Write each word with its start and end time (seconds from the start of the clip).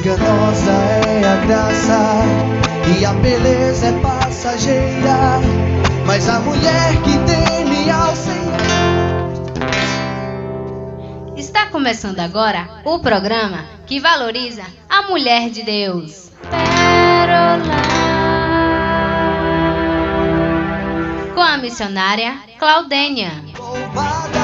enganosa 0.00 0.72
é 1.06 1.26
a 1.26 1.36
graça 1.46 1.98
e 2.98 3.04
a 3.04 3.12
beleza 3.12 3.88
é 3.88 3.92
passageira, 4.00 5.40
mas 6.06 6.26
a 6.26 6.40
mulher 6.40 6.96
que 7.02 7.18
teme 7.26 7.90
ao 7.90 8.16
Senhor. 8.16 8.40
Está 11.36 11.66
começando 11.66 12.18
agora 12.20 12.80
o 12.84 12.98
programa 12.98 13.66
que 13.86 14.00
valoriza 14.00 14.64
a 14.88 15.02
mulher 15.02 15.50
de 15.50 15.62
Deus. 15.62 16.32
Pérola. 16.48 17.60
Com 21.34 21.42
a 21.42 21.58
missionária 21.58 22.38
Claudênia. 22.58 23.32
Louvada 23.58 24.39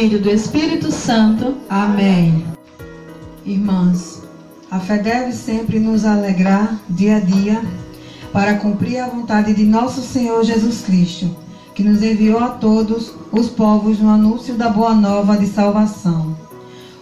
Filho 0.00 0.18
do 0.18 0.30
Espírito 0.30 0.90
Santo. 0.90 1.56
Amém. 1.68 2.42
Irmãs, 3.44 4.22
a 4.70 4.80
fé 4.80 4.96
deve 4.96 5.30
sempre 5.34 5.78
nos 5.78 6.06
alegrar 6.06 6.80
dia 6.88 7.18
a 7.18 7.20
dia 7.20 7.60
para 8.32 8.54
cumprir 8.54 8.96
a 8.96 9.08
vontade 9.08 9.52
de 9.52 9.62
nosso 9.62 10.00
Senhor 10.00 10.42
Jesus 10.42 10.80
Cristo, 10.80 11.36
que 11.74 11.84
nos 11.84 12.02
enviou 12.02 12.38
a 12.38 12.48
todos 12.48 13.12
os 13.30 13.50
povos 13.50 13.98
no 13.98 14.08
anúncio 14.08 14.54
da 14.54 14.70
boa 14.70 14.94
nova 14.94 15.36
de 15.36 15.46
salvação. 15.46 16.34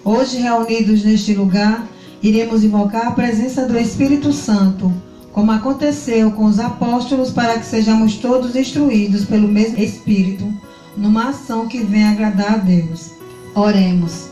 Hoje, 0.04 0.38
reunidos 0.38 1.04
neste 1.04 1.34
lugar, 1.34 1.86
iremos 2.20 2.64
invocar 2.64 3.06
a 3.06 3.12
presença 3.12 3.64
do 3.64 3.78
Espírito 3.78 4.32
Santo, 4.32 4.92
como 5.32 5.52
aconteceu 5.52 6.32
com 6.32 6.46
os 6.46 6.58
apóstolos, 6.58 7.30
para 7.30 7.60
que 7.60 7.64
sejamos 7.64 8.16
todos 8.16 8.56
instruídos 8.56 9.24
pelo 9.24 9.46
mesmo 9.46 9.78
Espírito, 9.78 10.52
numa 10.98 11.30
ação 11.30 11.68
que 11.68 11.78
venha 11.78 12.10
agradar 12.10 12.54
a 12.54 12.58
Deus. 12.58 13.12
Oremos. 13.54 14.28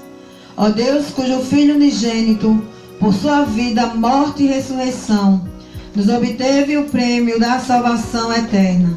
Ó 0.56 0.68
Deus, 0.68 1.06
cujo 1.10 1.40
Filho 1.40 1.74
unigênito, 1.74 2.62
por 2.98 3.14
sua 3.14 3.44
vida, 3.44 3.86
morte 3.94 4.42
e 4.42 4.46
ressurreição, 4.46 5.46
nos 5.94 6.08
obteve 6.08 6.76
o 6.76 6.84
prêmio 6.84 7.38
da 7.38 7.58
salvação 7.60 8.32
eterna. 8.32 8.96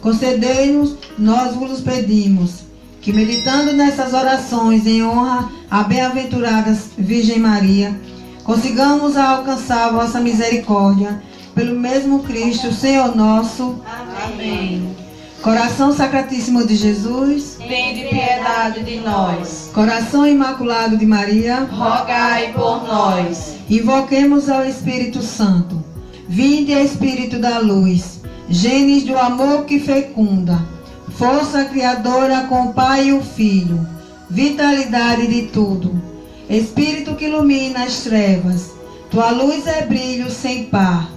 Concedei-nos, 0.00 0.96
nós 1.18 1.54
vos 1.54 1.80
pedimos, 1.80 2.66
que 3.00 3.12
meditando 3.12 3.72
nessas 3.72 4.12
orações 4.12 4.86
em 4.86 5.02
honra 5.04 5.50
à 5.70 5.82
bem-aventurada 5.84 6.76
Virgem 6.98 7.38
Maria, 7.38 7.98
consigamos 8.44 9.16
alcançar 9.16 9.88
a 9.88 9.92
vossa 9.92 10.20
misericórdia, 10.20 11.22
pelo 11.54 11.78
mesmo 11.78 12.22
Cristo, 12.24 12.72
Senhor 12.72 13.16
nosso. 13.16 13.76
Amém. 14.24 14.75
Coração 15.46 15.92
Sacratíssimo 15.92 16.66
de 16.66 16.74
Jesus, 16.74 17.56
Tende 17.56 18.08
piedade 18.08 18.82
de 18.82 18.96
nós. 18.96 19.70
Coração 19.72 20.26
Imaculado 20.26 20.96
de 20.96 21.06
Maria, 21.06 21.60
Rogai 21.70 22.52
por 22.52 22.84
nós. 22.84 23.54
Invoquemos 23.70 24.50
ao 24.50 24.64
Espírito 24.64 25.22
Santo. 25.22 25.84
Vinde, 26.28 26.72
Espírito 26.72 27.38
da 27.38 27.60
luz, 27.60 28.22
genes 28.48 29.04
do 29.04 29.16
amor 29.16 29.66
que 29.66 29.78
fecunda, 29.78 30.66
força 31.10 31.64
criadora 31.66 32.48
com 32.48 32.64
o 32.64 32.72
Pai 32.72 33.10
e 33.10 33.12
o 33.12 33.22
Filho, 33.22 33.86
vitalidade 34.28 35.28
de 35.28 35.42
tudo. 35.42 35.94
Espírito 36.50 37.14
que 37.14 37.26
ilumina 37.26 37.84
as 37.84 38.00
trevas, 38.00 38.72
tua 39.12 39.30
luz 39.30 39.64
é 39.68 39.82
brilho 39.82 40.28
sem 40.28 40.64
par, 40.64 41.08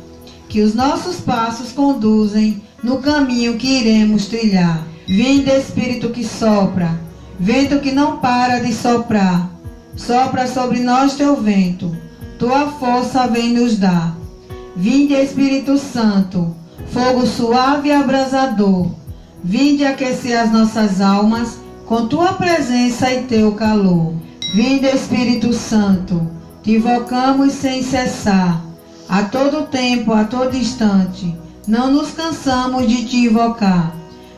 que 0.47 0.61
os 0.61 0.75
nossos 0.75 1.15
passos 1.15 1.71
conduzem 1.71 2.68
no 2.83 2.99
caminho 2.99 3.57
que 3.57 3.79
iremos 3.79 4.27
trilhar. 4.27 4.85
Vinde, 5.07 5.49
Espírito 5.49 6.09
que 6.09 6.23
sopra, 6.23 6.99
vento 7.39 7.79
que 7.79 7.91
não 7.91 8.17
para 8.17 8.59
de 8.59 8.73
soprar, 8.73 9.49
sopra 9.95 10.45
sobre 10.47 10.79
nós 10.79 11.15
teu 11.15 11.35
vento, 11.35 11.95
tua 12.37 12.67
força 12.67 13.27
vem 13.27 13.53
nos 13.53 13.77
dar. 13.77 14.15
Vinde, 14.75 15.13
Espírito 15.13 15.77
Santo, 15.77 16.55
fogo 16.91 17.25
suave 17.25 17.89
e 17.89 17.91
abrasador, 17.91 18.91
vinde 19.43 19.83
aquecer 19.83 20.39
as 20.39 20.51
nossas 20.51 21.01
almas 21.01 21.59
com 21.85 22.07
tua 22.07 22.33
presença 22.33 23.11
e 23.11 23.23
teu 23.23 23.53
calor. 23.53 24.13
Vinde, 24.53 24.85
Espírito 24.85 25.53
Santo, 25.53 26.29
te 26.63 26.75
invocamos 26.75 27.53
sem 27.53 27.81
cessar, 27.81 28.63
a 29.07 29.23
todo 29.23 29.67
tempo, 29.67 30.13
a 30.13 30.23
todo 30.23 30.55
instante, 30.55 31.35
não 31.69 31.91
nos 31.91 32.09
cansamos 32.09 32.87
de 32.87 33.05
te 33.05 33.17
invocar. 33.17 33.95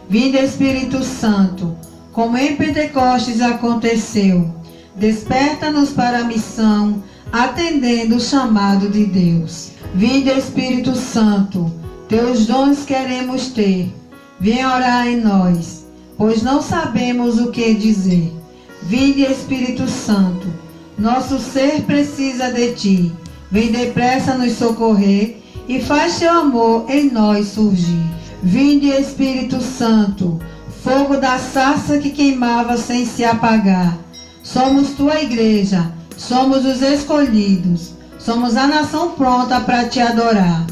Vinde, 0.09 0.37
Espírito 0.37 1.01
Santo, 1.01 1.77
como 2.11 2.37
em 2.37 2.57
Pentecostes 2.57 3.39
aconteceu, 3.39 4.53
desperta-nos 4.97 5.91
para 5.91 6.19
a 6.19 6.23
missão, 6.25 7.01
atendendo 7.31 8.17
o 8.17 8.19
chamado 8.19 8.89
de 8.89 9.05
Deus. 9.05 9.71
Vinde, 9.95 10.29
Espírito 10.29 10.93
Santo, 10.93 11.71
teus 12.09 12.45
dons 12.45 12.83
queremos 12.83 13.47
ter. 13.47 13.95
Vem 14.37 14.65
orar 14.65 15.07
em 15.07 15.21
nós, 15.21 15.85
pois 16.17 16.43
não 16.43 16.61
sabemos 16.61 17.39
o 17.39 17.49
que 17.49 17.73
dizer. 17.73 18.29
Vinde, 18.83 19.21
Espírito 19.21 19.87
Santo, 19.87 20.47
nosso 20.97 21.39
ser 21.39 21.83
precisa 21.83 22.51
de 22.51 22.73
ti. 22.73 23.11
Vem 23.49 23.71
depressa 23.71 24.37
nos 24.37 24.53
socorrer 24.53 25.40
e 25.71 25.81
faz 25.81 26.19
teu 26.19 26.29
amor 26.29 26.85
em 26.89 27.09
nós 27.09 27.47
surgir. 27.47 28.03
Vinde, 28.43 28.89
Espírito 28.89 29.61
Santo, 29.61 30.37
fogo 30.83 31.15
da 31.15 31.37
sarça 31.39 31.97
que 31.97 32.09
queimava 32.09 32.75
sem 32.75 33.05
se 33.05 33.23
apagar. 33.23 33.97
Somos 34.43 34.89
tua 34.89 35.21
igreja, 35.21 35.89
somos 36.17 36.65
os 36.65 36.81
escolhidos, 36.81 37.93
somos 38.19 38.57
a 38.57 38.67
nação 38.67 39.11
pronta 39.11 39.61
para 39.61 39.85
te 39.85 40.01
adorar. 40.01 40.67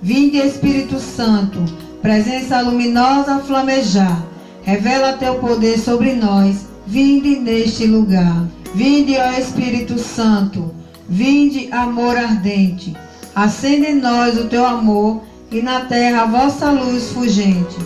Vinde, 0.00 0.36
Espírito 0.36 1.00
Santo, 1.00 1.58
presença 2.00 2.60
luminosa 2.60 3.40
flamejar. 3.40 4.22
Revela 4.62 5.14
teu 5.14 5.34
poder 5.34 5.80
sobre 5.80 6.12
nós, 6.12 6.68
vinde 6.86 7.40
neste 7.40 7.86
lugar. 7.86 8.46
Vinde, 8.72 9.16
ó 9.16 9.32
Espírito 9.32 9.98
Santo, 9.98 10.72
vinde, 11.08 11.68
amor 11.72 12.16
ardente. 12.16 12.94
Acende 13.34 13.86
em 13.86 14.00
nós 14.00 14.38
o 14.38 14.44
teu 14.44 14.64
amor 14.64 15.22
e 15.50 15.60
na 15.60 15.80
terra 15.80 16.22
a 16.22 16.26
vossa 16.26 16.70
luz 16.70 17.10
fulgente. 17.10 17.76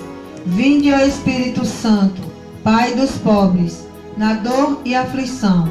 Vinde, 0.44 0.92
ó 0.92 0.98
Espírito 0.98 1.64
Santo, 1.64 2.20
Pai 2.62 2.94
dos 2.94 3.12
pobres, 3.12 3.86
na 4.16 4.34
dor 4.34 4.80
e 4.84 4.94
aflição. 4.94 5.70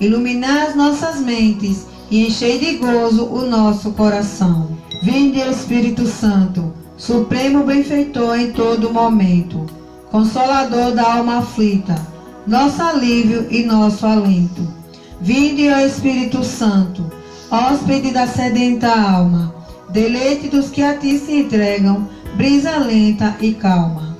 Iluminai 0.00 0.66
as 0.66 0.74
nossas 0.74 1.20
mentes 1.20 1.86
e 2.10 2.26
enchei 2.26 2.58
de 2.58 2.78
gozo 2.78 3.26
o 3.26 3.46
nosso 3.46 3.92
coração. 3.92 4.76
Vinde, 5.02 5.38
Espírito 5.38 6.04
Santo, 6.06 6.72
Supremo 6.96 7.64
benfeitor 7.64 8.38
em 8.38 8.52
todo 8.52 8.92
momento, 8.92 9.66
Consolador 10.10 10.92
da 10.92 11.14
alma 11.14 11.38
aflita, 11.38 11.94
nosso 12.46 12.82
alívio 12.82 13.46
e 13.50 13.62
nosso 13.62 14.04
alento. 14.04 14.66
Vinde, 15.20 15.68
ó 15.68 15.78
Espírito 15.78 16.42
Santo, 16.42 17.04
hóspede 17.52 18.12
da 18.12 18.26
sedenta 18.26 18.88
alma, 18.88 19.54
deleite 19.90 20.48
dos 20.48 20.70
que 20.70 20.82
a 20.82 20.96
ti 20.96 21.18
se 21.18 21.40
entregam, 21.40 22.08
brisa 22.34 22.78
lenta 22.78 23.36
e 23.42 23.52
calma. 23.52 24.16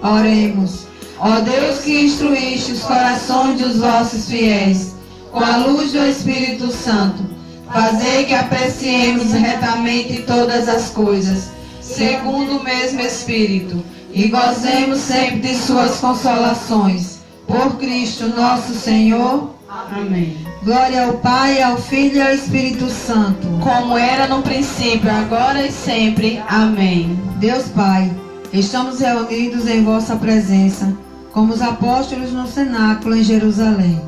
Oremos. 0.00 0.86
Ó 1.18 1.40
Deus 1.40 1.80
que 1.80 2.04
instruíste 2.04 2.72
os 2.72 2.82
corações 2.82 3.60
dos 3.60 3.78
vossos 3.78 4.28
fiéis, 4.28 4.94
com 5.32 5.42
a 5.42 5.56
luz 5.56 5.90
do 5.90 6.06
Espírito 6.06 6.70
Santo, 6.70 7.24
fazei 7.72 8.24
que 8.24 8.34
apreciemos 8.34 9.32
retamente 9.32 10.22
todas 10.22 10.68
as 10.68 10.90
coisas, 10.90 11.50
segundo 11.80 12.58
o 12.58 12.62
mesmo 12.62 13.00
Espírito, 13.00 13.82
e 14.12 14.28
gozemos 14.28 15.00
sempre 15.00 15.40
de 15.40 15.56
suas 15.56 15.96
consolações. 15.98 17.16
Por 17.48 17.78
Cristo 17.78 18.28
nosso 18.28 18.74
Senhor. 18.74 19.55
Amém. 19.92 20.36
Glória 20.62 21.04
ao 21.04 21.14
Pai, 21.14 21.62
ao 21.62 21.76
Filho 21.76 22.16
e 22.16 22.22
ao 22.22 22.32
Espírito 22.32 22.88
Santo. 22.88 23.46
Como 23.62 23.96
era 23.98 24.26
no 24.26 24.42
princípio, 24.42 25.10
agora 25.10 25.66
e 25.66 25.70
sempre. 25.70 26.42
Amém. 26.48 27.18
Deus 27.36 27.68
Pai, 27.68 28.10
estamos 28.52 29.00
reunidos 29.00 29.68
em 29.68 29.84
vossa 29.84 30.16
presença, 30.16 30.96
como 31.32 31.52
os 31.52 31.60
apóstolos 31.60 32.32
no 32.32 32.46
cenáculo 32.46 33.16
em 33.16 33.22
Jerusalém. 33.22 34.00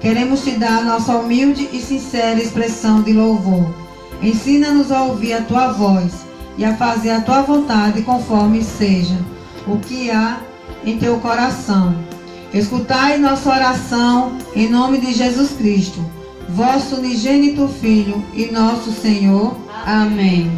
Queremos 0.00 0.42
te 0.42 0.58
dar 0.58 0.84
nossa 0.84 1.16
humilde 1.16 1.68
e 1.72 1.80
sincera 1.80 2.42
expressão 2.42 3.00
de 3.00 3.12
louvor. 3.12 3.72
Ensina-nos 4.20 4.90
a 4.90 5.04
ouvir 5.04 5.34
a 5.34 5.42
tua 5.42 5.72
voz 5.72 6.26
e 6.58 6.64
a 6.64 6.76
fazer 6.76 7.10
a 7.10 7.20
tua 7.20 7.42
vontade 7.42 8.02
conforme 8.02 8.62
seja 8.62 9.16
o 9.66 9.78
que 9.78 10.10
há 10.10 10.40
em 10.84 10.98
teu 10.98 11.18
coração. 11.20 11.94
Escutai 12.54 13.18
nossa 13.18 13.50
oração 13.50 14.38
em 14.54 14.68
nome 14.68 14.98
de 14.98 15.12
Jesus 15.12 15.50
Cristo, 15.58 15.98
vosso 16.50 16.94
unigênito 16.94 17.66
Filho 17.66 18.24
e 18.32 18.46
nosso 18.46 18.92
Senhor. 18.92 19.56
Amém. 19.84 20.48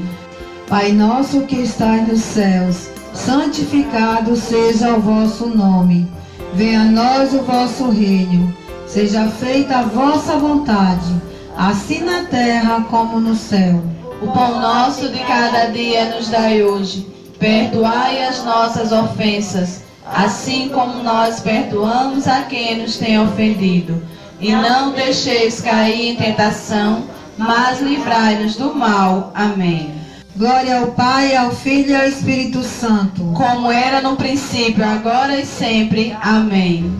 Pai 0.68 0.92
nosso 0.92 1.40
que 1.46 1.56
estais 1.56 2.06
nos 2.06 2.20
céus, 2.20 2.90
santificado 3.14 4.36
seja 4.36 4.92
o 4.92 5.00
vosso 5.00 5.46
nome. 5.46 6.06
Venha 6.52 6.82
a 6.82 6.84
nós 6.84 7.32
o 7.32 7.40
vosso 7.40 7.88
reino. 7.88 8.54
Seja 8.86 9.26
feita 9.28 9.78
a 9.78 9.82
vossa 9.82 10.36
vontade, 10.36 11.14
assim 11.56 12.00
na 12.00 12.24
terra 12.24 12.86
como 12.90 13.18
no 13.18 13.34
céu. 13.34 13.82
O 14.20 14.26
pão 14.32 14.60
nosso 14.60 15.08
de 15.08 15.20
cada 15.20 15.70
dia 15.70 16.14
nos 16.14 16.28
dai 16.28 16.62
hoje. 16.62 17.06
Perdoai 17.38 18.22
as 18.22 18.44
nossas 18.44 18.92
ofensas, 18.92 19.85
assim 20.12 20.68
como 20.68 21.02
nós 21.02 21.40
perdoamos 21.40 22.26
a 22.26 22.42
quem 22.42 22.82
nos 22.82 22.96
tem 22.96 23.18
ofendido. 23.18 24.02
E 24.40 24.52
não 24.52 24.92
deixeis 24.92 25.60
cair 25.60 26.10
em 26.10 26.16
tentação, 26.16 27.04
mas 27.38 27.80
livrai-nos 27.80 28.56
do 28.56 28.74
mal. 28.74 29.32
Amém. 29.34 29.94
Glória 30.36 30.80
ao 30.80 30.88
Pai, 30.88 31.34
ao 31.34 31.50
Filho 31.50 31.90
e 31.90 31.96
ao 31.96 32.06
Espírito 32.06 32.62
Santo. 32.62 33.24
Como 33.34 33.72
era 33.72 34.02
no 34.02 34.16
princípio, 34.16 34.84
agora 34.84 35.40
e 35.40 35.46
sempre. 35.46 36.14
Amém. 36.20 36.92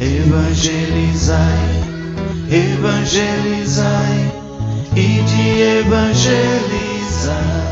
Evangelizai, 0.00 1.38
evangelizai 2.48 4.32
e 4.94 5.22
de 5.22 5.60
evangelizar. 5.80 7.71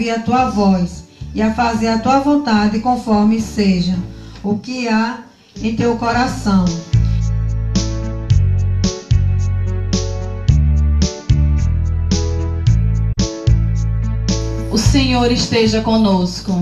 ouvir 0.00 0.10
a 0.12 0.20
tua 0.20 0.48
voz 0.48 1.04
e 1.34 1.42
a 1.42 1.52
fazer 1.52 1.88
a 1.88 1.98
tua 1.98 2.20
vontade 2.20 2.80
conforme 2.80 3.38
seja 3.38 3.94
o 4.42 4.56
que 4.56 4.88
há 4.88 5.18
em 5.60 5.76
teu 5.76 5.96
coração. 5.96 6.64
O 14.72 14.78
Senhor 14.78 15.30
esteja 15.30 15.82
conosco. 15.82 16.52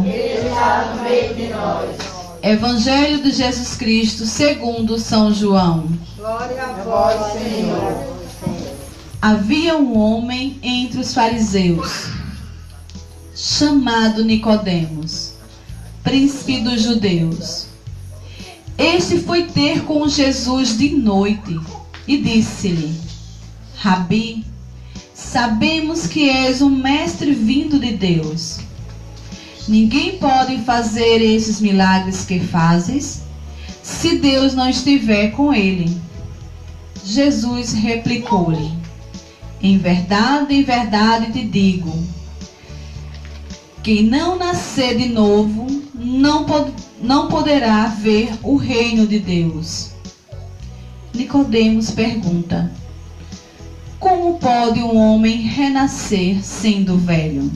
Evangelho 2.43 3.23
de 3.23 3.31
Jesus 3.31 3.77
Cristo 3.77 4.27
segundo 4.27 4.99
São 4.99 5.33
João. 5.33 5.87
Havia 9.23 9.77
um 9.77 9.97
homem 9.97 10.59
entre 10.61 11.01
os 11.01 11.15
fariseus, 11.15 12.18
chamado 13.59 14.25
Nicodemos, 14.25 15.33
príncipe 16.05 16.61
dos 16.61 16.81
judeus. 16.81 17.67
Este 18.79 19.19
foi 19.19 19.49
ter 19.49 19.83
com 19.83 20.09
Jesus 20.09 20.79
de 20.79 20.91
noite 20.91 21.59
e 22.07 22.19
disse-lhe: 22.19 22.95
Rabi, 23.75 24.47
sabemos 25.13 26.07
que 26.07 26.31
és 26.31 26.63
um 26.63 26.71
mestre 26.71 27.33
vindo 27.33 27.81
de 27.81 27.95
Deus. 27.95 28.61
Ninguém 29.67 30.19
pode 30.19 30.59
fazer 30.59 31.21
esses 31.21 31.61
milagres 31.61 32.25
que 32.25 32.39
fazes 32.39 33.23
se 33.83 34.19
Deus 34.19 34.55
não 34.55 34.71
estiver 34.71 35.33
com 35.33 35.53
ele. 35.53 36.01
Jesus 37.05 37.73
replicou-lhe: 37.73 38.73
Em 39.61 39.79
verdade, 39.79 40.55
em 40.55 40.63
verdade 40.63 41.33
te 41.33 41.45
digo: 41.45 42.18
quem 43.83 44.03
não 44.03 44.37
nascer 44.37 44.97
de 44.97 45.09
novo 45.09 45.67
não, 45.95 46.45
pod 46.45 46.73
não 47.01 47.29
poderá 47.29 47.87
ver 47.87 48.31
o 48.43 48.57
reino 48.57 49.07
de 49.07 49.19
Deus. 49.19 49.91
Nicodemos 51.15 51.91
pergunta: 51.91 52.73
Como 53.99 54.39
pode 54.39 54.81
um 54.81 54.97
homem 54.97 55.43
renascer 55.43 56.43
sendo 56.43 56.99
velho? 56.99 57.51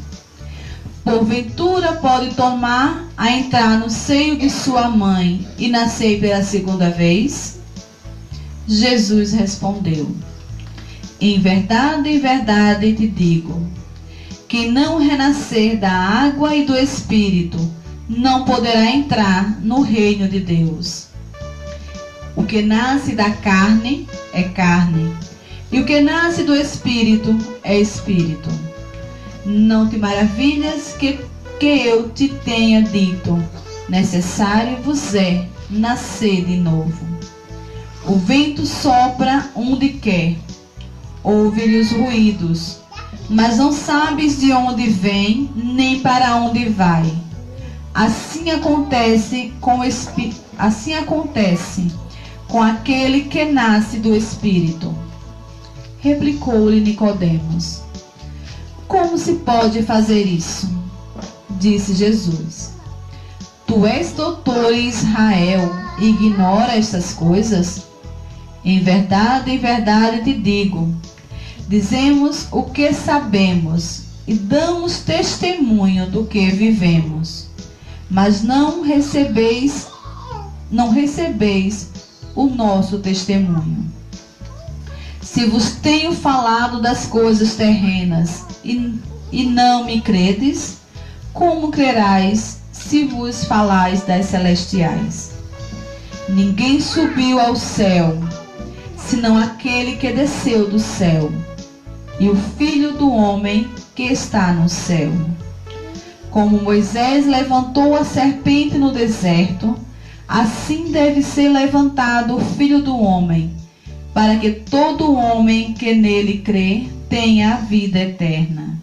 Porventura 1.04 1.94
pode 1.94 2.34
tomar 2.34 3.08
a 3.16 3.30
entrar 3.32 3.78
no 3.78 3.90
seio 3.90 4.38
de 4.38 4.48
sua 4.48 4.88
mãe 4.88 5.46
e 5.58 5.68
nascer 5.68 6.20
pela 6.20 6.44
segunda 6.44 6.90
vez? 6.90 7.60
Jesus 8.66 9.32
respondeu: 9.32 10.14
Em 11.20 11.40
verdade, 11.40 12.08
em 12.08 12.20
verdade 12.20 12.92
te 12.94 13.08
digo: 13.08 13.66
quem 14.52 14.70
não 14.70 14.98
renascer 14.98 15.78
da 15.78 15.90
água 15.90 16.54
e 16.54 16.66
do 16.66 16.76
espírito 16.76 17.56
não 18.06 18.44
poderá 18.44 18.84
entrar 18.84 19.58
no 19.62 19.80
reino 19.80 20.28
de 20.28 20.40
Deus. 20.40 21.06
O 22.36 22.44
que 22.44 22.60
nasce 22.60 23.14
da 23.14 23.30
carne 23.30 24.06
é 24.30 24.42
carne, 24.42 25.10
e 25.72 25.80
o 25.80 25.86
que 25.86 26.02
nasce 26.02 26.42
do 26.42 26.54
espírito 26.54 27.34
é 27.64 27.80
espírito. 27.80 28.50
Não 29.46 29.88
te 29.88 29.96
maravilhas 29.96 30.94
que, 30.98 31.18
que 31.58 31.86
eu 31.86 32.10
te 32.10 32.28
tenha 32.28 32.82
dito: 32.82 33.42
necessário 33.88 34.76
vos 34.82 35.14
é 35.14 35.48
nascer 35.70 36.44
de 36.44 36.58
novo. 36.58 37.06
O 38.04 38.16
vento 38.16 38.66
sopra 38.66 39.50
onde 39.56 39.88
quer, 39.94 40.36
ouve-lhe 41.24 41.80
os 41.80 41.90
ruídos, 41.90 42.81
mas 43.28 43.58
não 43.58 43.72
sabes 43.72 44.38
de 44.40 44.52
onde 44.52 44.88
vem 44.88 45.50
nem 45.54 46.00
para 46.00 46.36
onde 46.36 46.68
vai. 46.68 47.10
Assim 47.94 48.50
acontece 48.50 49.52
com 49.60 49.80
o 49.80 49.84
espi- 49.84 50.34
assim 50.58 50.94
acontece 50.94 51.92
com 52.48 52.62
aquele 52.62 53.22
que 53.22 53.44
nasce 53.44 53.98
do 53.98 54.14
espírito. 54.14 54.94
Replicou-lhe 56.00 56.80
Nicodemos: 56.80 57.82
Como 58.88 59.16
se 59.16 59.34
pode 59.34 59.82
fazer 59.82 60.22
isso? 60.24 60.68
Disse 61.50 61.94
Jesus: 61.94 62.72
Tu 63.66 63.86
és 63.86 64.12
doutor 64.12 64.72
em 64.72 64.88
Israel 64.88 65.72
e 65.98 66.08
ignora 66.08 66.76
estas 66.76 67.12
coisas? 67.14 67.86
Em 68.64 68.80
verdade, 68.80 69.50
em 69.50 69.58
verdade 69.58 70.24
te 70.24 70.32
digo: 70.34 70.92
dizemos 71.72 72.48
o 72.52 72.64
que 72.64 72.92
sabemos 72.92 74.02
e 74.26 74.34
damos 74.34 74.98
testemunho 74.98 76.06
do 76.06 76.26
que 76.26 76.50
vivemos, 76.50 77.46
mas 78.10 78.42
não 78.42 78.82
recebeis, 78.82 79.86
não 80.70 80.90
recebeis 80.90 81.88
o 82.34 82.44
nosso 82.44 82.98
testemunho. 82.98 83.90
Se 85.22 85.46
vos 85.46 85.70
tenho 85.76 86.12
falado 86.12 86.78
das 86.78 87.06
coisas 87.06 87.54
terrenas 87.54 88.44
e, 88.62 88.94
e 89.32 89.46
não 89.46 89.86
me 89.86 90.02
credes, 90.02 90.76
como 91.32 91.70
crerais 91.70 92.58
se 92.70 93.04
vos 93.04 93.44
falais 93.44 94.02
das 94.02 94.26
celestiais? 94.26 95.30
Ninguém 96.28 96.82
subiu 96.82 97.40
ao 97.40 97.56
céu, 97.56 98.22
senão 98.98 99.38
aquele 99.38 99.96
que 99.96 100.12
desceu 100.12 100.68
do 100.68 100.78
céu, 100.78 101.32
e 102.18 102.28
o 102.28 102.36
Filho 102.36 102.92
do 102.92 103.10
homem 103.10 103.68
que 103.94 104.04
está 104.04 104.52
no 104.52 104.68
céu. 104.68 105.10
Como 106.30 106.62
Moisés 106.62 107.26
levantou 107.26 107.94
a 107.94 108.04
serpente 108.04 108.78
no 108.78 108.90
deserto, 108.90 109.76
assim 110.26 110.90
deve 110.90 111.22
ser 111.22 111.48
levantado 111.48 112.36
o 112.36 112.40
Filho 112.40 112.80
do 112.80 112.96
homem, 112.96 113.50
para 114.14 114.36
que 114.36 114.50
todo 114.50 115.14
homem 115.14 115.74
que 115.74 115.94
nele 115.94 116.38
crê 116.38 116.86
tenha 117.08 117.54
a 117.54 117.56
vida 117.56 117.98
eterna. 117.98 118.78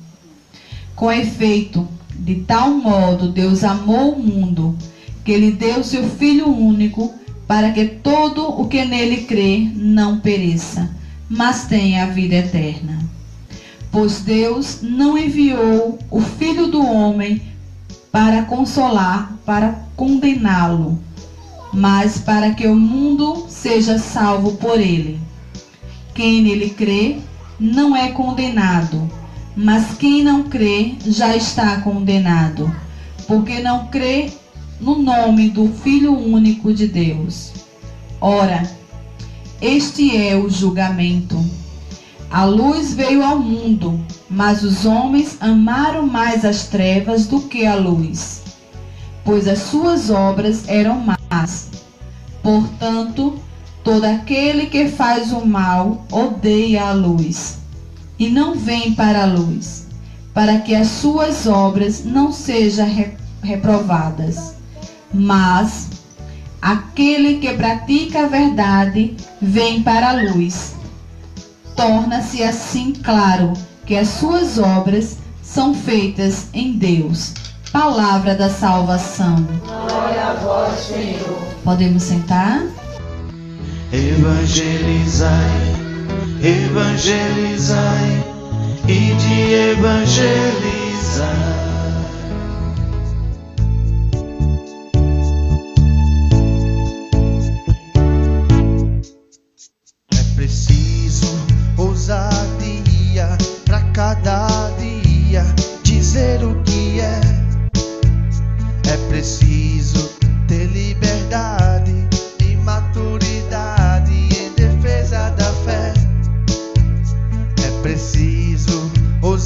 Com 0.95 1.11
efeito, 1.11 1.87
de 2.13 2.35
tal 2.35 2.71
modo 2.71 3.31
Deus 3.31 3.63
amou 3.63 4.13
o 4.13 4.19
mundo, 4.19 4.77
que 5.23 5.35
lhe 5.37 5.51
deu 5.51 5.83
seu 5.83 6.03
Filho 6.03 6.49
único, 6.49 7.13
para 7.47 7.71
que 7.71 7.85
todo 7.85 8.47
o 8.47 8.67
que 8.67 8.85
nele 8.85 9.23
crê 9.23 9.67
não 9.73 10.19
pereça, 10.19 10.95
mas 11.27 11.65
tenha 11.65 12.03
a 12.03 12.07
vida 12.07 12.35
eterna. 12.35 12.99
Pois 13.91 14.21
Deus 14.21 14.79
não 14.81 15.17
enviou 15.17 15.97
o 16.11 16.21
Filho 16.21 16.67
do 16.67 16.85
homem 16.85 17.41
para 18.11 18.43
consolar, 18.43 19.33
para 19.45 19.83
condená-lo, 19.95 20.99
mas 21.73 22.19
para 22.19 22.53
que 22.53 22.67
o 22.67 22.75
mundo 22.75 23.45
seja 23.49 23.97
salvo 23.97 24.53
por 24.57 24.79
ele. 24.79 25.19
Quem 26.13 26.41
nele 26.41 26.69
crê 26.69 27.17
não 27.59 27.95
é 27.95 28.11
condenado, 28.11 29.09
mas 29.55 29.97
quem 29.97 30.23
não 30.23 30.43
crê 30.43 30.95
já 31.05 31.35
está 31.35 31.81
condenado, 31.81 32.73
porque 33.27 33.59
não 33.59 33.87
crê 33.87 34.31
no 34.79 34.99
nome 34.99 35.49
do 35.49 35.67
Filho 35.67 36.13
único 36.13 36.73
de 36.73 36.87
Deus. 36.87 37.51
Ora, 38.21 38.69
este 39.61 40.15
é 40.15 40.35
o 40.35 40.49
julgamento. 40.49 41.43
A 42.31 42.45
luz 42.45 42.93
veio 42.93 43.23
ao 43.23 43.39
mundo, 43.39 43.99
mas 44.29 44.63
os 44.63 44.85
homens 44.85 45.37
amaram 45.39 46.05
mais 46.05 46.45
as 46.45 46.67
trevas 46.67 47.25
do 47.25 47.41
que 47.41 47.65
a 47.65 47.73
luz, 47.73 48.43
pois 49.25 49.47
as 49.47 49.59
suas 49.59 50.11
obras 50.11 50.67
eram 50.67 51.03
más. 51.31 51.69
Portanto, 52.43 53.39
todo 53.83 54.05
aquele 54.05 54.67
que 54.67 54.89
faz 54.89 55.31
o 55.31 55.43
mal 55.43 56.05
odeia 56.11 56.89
a 56.89 56.93
luz 56.93 57.57
e 58.19 58.29
não 58.29 58.53
vem 58.53 58.93
para 58.93 59.23
a 59.23 59.25
luz, 59.25 59.87
para 60.31 60.59
que 60.59 60.75
as 60.75 60.87
suas 60.87 61.47
obras 61.47 62.03
não 62.05 62.31
sejam 62.31 62.87
re- 62.87 63.15
reprovadas. 63.41 64.53
Mas 65.11 65.87
aquele 66.61 67.39
que 67.39 67.51
pratica 67.53 68.25
a 68.25 68.27
verdade 68.27 69.17
vem 69.41 69.81
para 69.81 70.09
a 70.09 70.31
luz. 70.31 70.75
Torna-se 71.79 72.43
assim 72.43 72.91
claro 72.91 73.53
que 73.85 73.95
as 73.95 74.09
suas 74.09 74.57
obras 74.59 75.19
são 75.41 75.73
feitas 75.73 76.47
em 76.53 76.73
Deus. 76.73 77.33
Palavra 77.71 78.35
da 78.35 78.49
salvação. 78.49 79.47
Glória 79.65 80.25
a 80.25 80.33
vós, 80.33 80.77
Senhor. 80.77 81.39
Podemos 81.63 82.03
sentar? 82.03 82.63
Evangelizai, 83.93 85.31
evangelizai 86.43 88.25
e 88.85 89.15
de 89.15 89.53
evangelizar. 89.71 91.58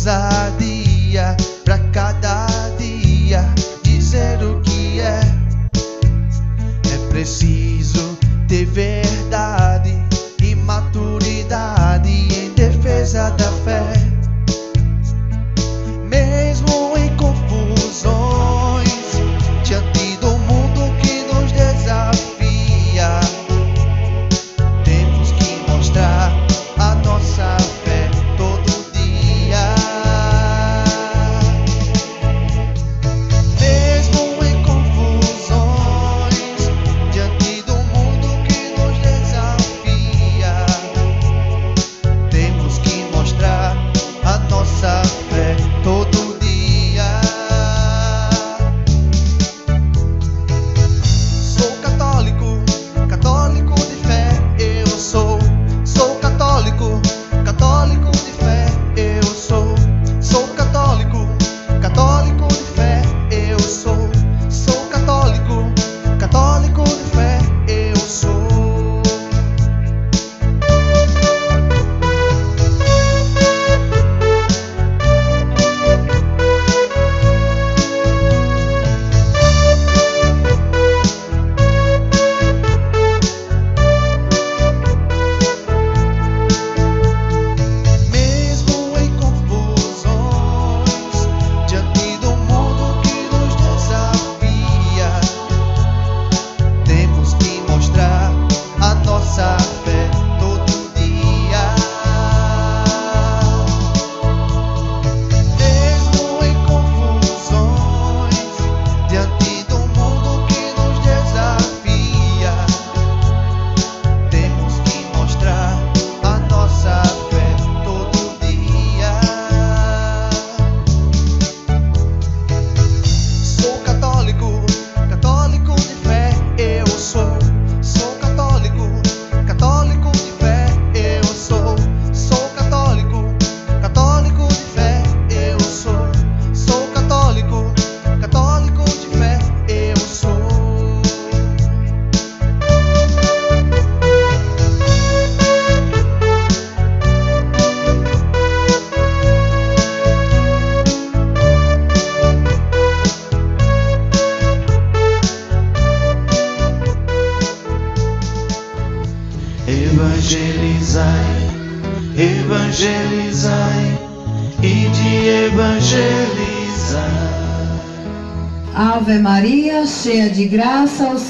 apesar 0.06 0.52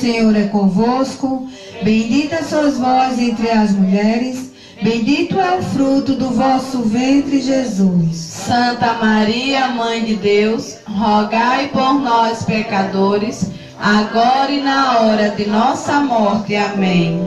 Senhor 0.04 0.36
é 0.36 0.48
convosco. 0.48 1.48
Bendita 1.82 2.44
sois 2.44 2.78
vós 2.78 3.18
entre 3.18 3.50
as 3.50 3.72
mulheres, 3.72 4.52
bendito 4.82 5.40
é 5.40 5.58
o 5.58 5.64
fruto 5.64 6.16
do 6.16 6.30
vosso 6.32 6.82
ventre, 6.82 7.42
Jesus. 7.42 8.18
Santa 8.18 8.96
Maria, 8.96 9.70
Mãe 9.70 10.04
de 10.04 10.18
Deus, 10.18 10.76
rogai 10.86 11.70
por 11.70 11.94
nós, 12.02 12.44
pecadores, 12.44 13.50
agora 13.80 14.52
e 14.52 14.62
na 14.62 15.00
hora 15.00 15.30
de 15.30 15.46
nossa 15.46 16.02
morte. 16.02 16.54
Amém. 16.54 17.22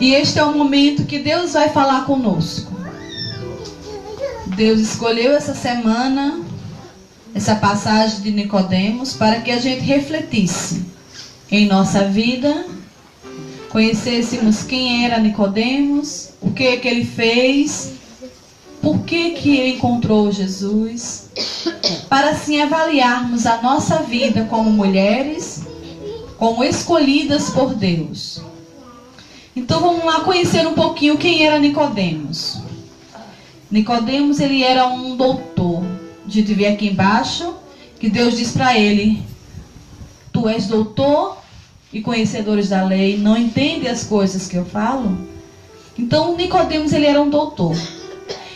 E 0.00 0.14
este 0.14 0.38
é 0.38 0.44
o 0.44 0.56
momento 0.56 1.04
que 1.04 1.18
Deus 1.18 1.52
vai 1.52 1.68
falar 1.68 2.06
conosco. 2.06 2.73
Deus 4.54 4.78
escolheu 4.78 5.32
essa 5.32 5.52
semana, 5.52 6.40
essa 7.34 7.56
passagem 7.56 8.20
de 8.20 8.30
Nicodemos, 8.30 9.12
para 9.14 9.40
que 9.40 9.50
a 9.50 9.58
gente 9.58 9.80
refletisse 9.80 10.84
em 11.50 11.66
nossa 11.66 12.04
vida, 12.04 12.64
conhecêssemos 13.70 14.62
quem 14.62 15.04
era 15.04 15.18
Nicodemos, 15.18 16.30
o 16.40 16.52
que 16.52 16.76
que 16.76 16.86
ele 16.86 17.04
fez, 17.04 17.94
por 18.80 19.00
que 19.00 19.32
que 19.32 19.56
ele 19.56 19.76
encontrou 19.76 20.30
Jesus, 20.30 21.30
para 22.08 22.30
assim 22.30 22.60
avaliarmos 22.60 23.46
a 23.46 23.60
nossa 23.60 24.04
vida 24.04 24.46
como 24.48 24.70
mulheres, 24.70 25.62
como 26.38 26.62
escolhidas 26.62 27.50
por 27.50 27.74
Deus. 27.74 28.40
Então 29.56 29.80
vamos 29.80 30.04
lá 30.04 30.20
conhecer 30.20 30.64
um 30.66 30.74
pouquinho 30.74 31.18
quem 31.18 31.44
era 31.44 31.58
Nicodemos. 31.58 32.63
Nicodemos 33.74 34.38
ele 34.38 34.62
era 34.62 34.86
um 34.86 35.16
doutor. 35.16 35.82
A 36.24 36.30
gente 36.30 36.54
vê 36.54 36.68
aqui 36.68 36.90
embaixo 36.90 37.54
que 37.98 38.08
Deus 38.08 38.36
diz 38.36 38.52
para 38.52 38.78
ele: 38.78 39.20
Tu 40.32 40.48
és 40.48 40.68
doutor 40.68 41.38
e 41.92 42.00
conhecedores 42.00 42.68
da 42.68 42.84
lei, 42.84 43.18
não 43.18 43.36
entende 43.36 43.88
as 43.88 44.04
coisas 44.04 44.46
que 44.46 44.54
eu 44.54 44.64
falo? 44.64 45.18
Então 45.98 46.36
Nicodemos 46.36 46.92
ele 46.92 47.06
era 47.06 47.20
um 47.20 47.28
doutor. 47.28 47.76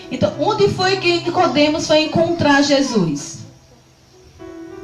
Então, 0.08 0.34
onde 0.38 0.68
foi 0.68 0.98
que 0.98 1.22
Nicodemos 1.22 1.88
foi 1.88 2.04
encontrar 2.04 2.62
Jesus? 2.62 3.40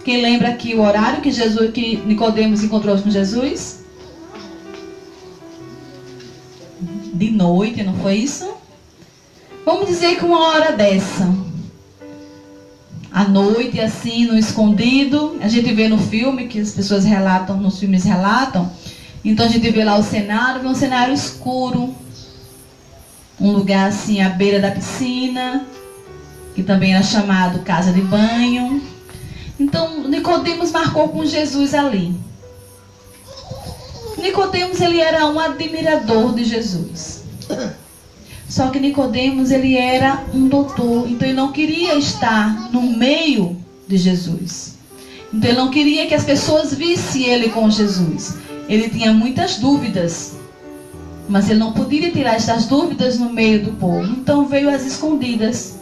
Quem 0.05 0.21
lembra 0.21 0.49
aqui 0.49 0.75
o 0.75 0.81
horário 0.81 1.23
que 1.23 1.31
Jesus 1.31 1.71
que 1.71 1.99
Nicodemos 1.99 2.65
encontrou 2.65 2.99
com 2.99 3.09
Jesus? 3.09 3.85
De 7.13 7.31
noite, 7.31 7.85
não 7.85 7.95
foi 7.95 8.17
isso? 8.17 8.54
Vamos 9.65 9.87
dizer 9.89 10.17
que 10.17 10.25
uma 10.25 10.49
hora 10.49 10.73
dessa, 10.73 11.35
à 13.11 13.25
noite, 13.25 13.81
assim, 13.81 14.27
no 14.27 14.37
escondido, 14.37 15.39
a 15.41 15.49
gente 15.49 15.73
vê 15.73 15.89
no 15.89 15.99
filme, 15.99 16.49
que 16.49 16.61
as 16.61 16.73
pessoas 16.73 17.05
relatam, 17.05 17.57
nos 17.57 17.79
filmes 17.79 18.05
relatam, 18.05 18.71
então 19.25 19.47
a 19.47 19.49
gente 19.49 19.71
vê 19.71 19.83
lá 19.83 19.97
o 19.97 20.03
cenário, 20.03 20.61
vê 20.61 20.69
um 20.69 20.75
cenário 20.75 21.15
escuro, 21.15 21.95
um 23.41 23.53
lugar 23.53 23.89
assim 23.89 24.21
à 24.21 24.29
beira 24.29 24.61
da 24.61 24.71
piscina, 24.71 25.67
que 26.55 26.63
também 26.63 26.95
era 26.95 27.03
chamado 27.03 27.61
casa 27.61 27.91
de 27.91 28.03
banho. 28.03 28.83
Então 29.59 30.07
Nicodemos 30.09 30.71
marcou 30.71 31.09
com 31.09 31.25
Jesus 31.25 31.73
ali. 31.73 32.15
Nicodemos 34.19 34.81
ele 34.81 35.01
era 35.01 35.27
um 35.27 35.39
admirador 35.39 36.35
de 36.35 36.45
Jesus. 36.45 37.25
Só 38.49 38.69
que 38.69 38.79
Nicodemos 38.79 39.51
ele 39.51 39.77
era 39.77 40.25
um 40.33 40.49
doutor, 40.49 41.09
então 41.09 41.27
ele 41.27 41.37
não 41.37 41.51
queria 41.51 41.95
estar 41.95 42.71
no 42.73 42.83
meio 42.83 43.57
de 43.89 43.97
Jesus. 43.97 44.75
Então 45.33 45.51
ele 45.51 45.59
não 45.59 45.71
queria 45.71 46.07
que 46.07 46.15
as 46.15 46.25
pessoas 46.25 46.73
vissem 46.75 47.25
ele 47.25 47.49
com 47.49 47.69
Jesus. 47.71 48.37
Ele 48.69 48.89
tinha 48.89 49.13
muitas 49.13 49.57
dúvidas, 49.57 50.37
mas 51.29 51.51
ele 51.51 51.59
não 51.59 51.73
podia 51.73 52.11
tirar 52.11 52.35
essas 52.35 52.67
dúvidas 52.67 53.19
no 53.19 53.33
meio 53.33 53.65
do 53.65 53.73
povo. 53.73 54.05
Então 54.05 54.47
veio 54.47 54.69
às 54.71 54.87
escondidas. 54.87 55.79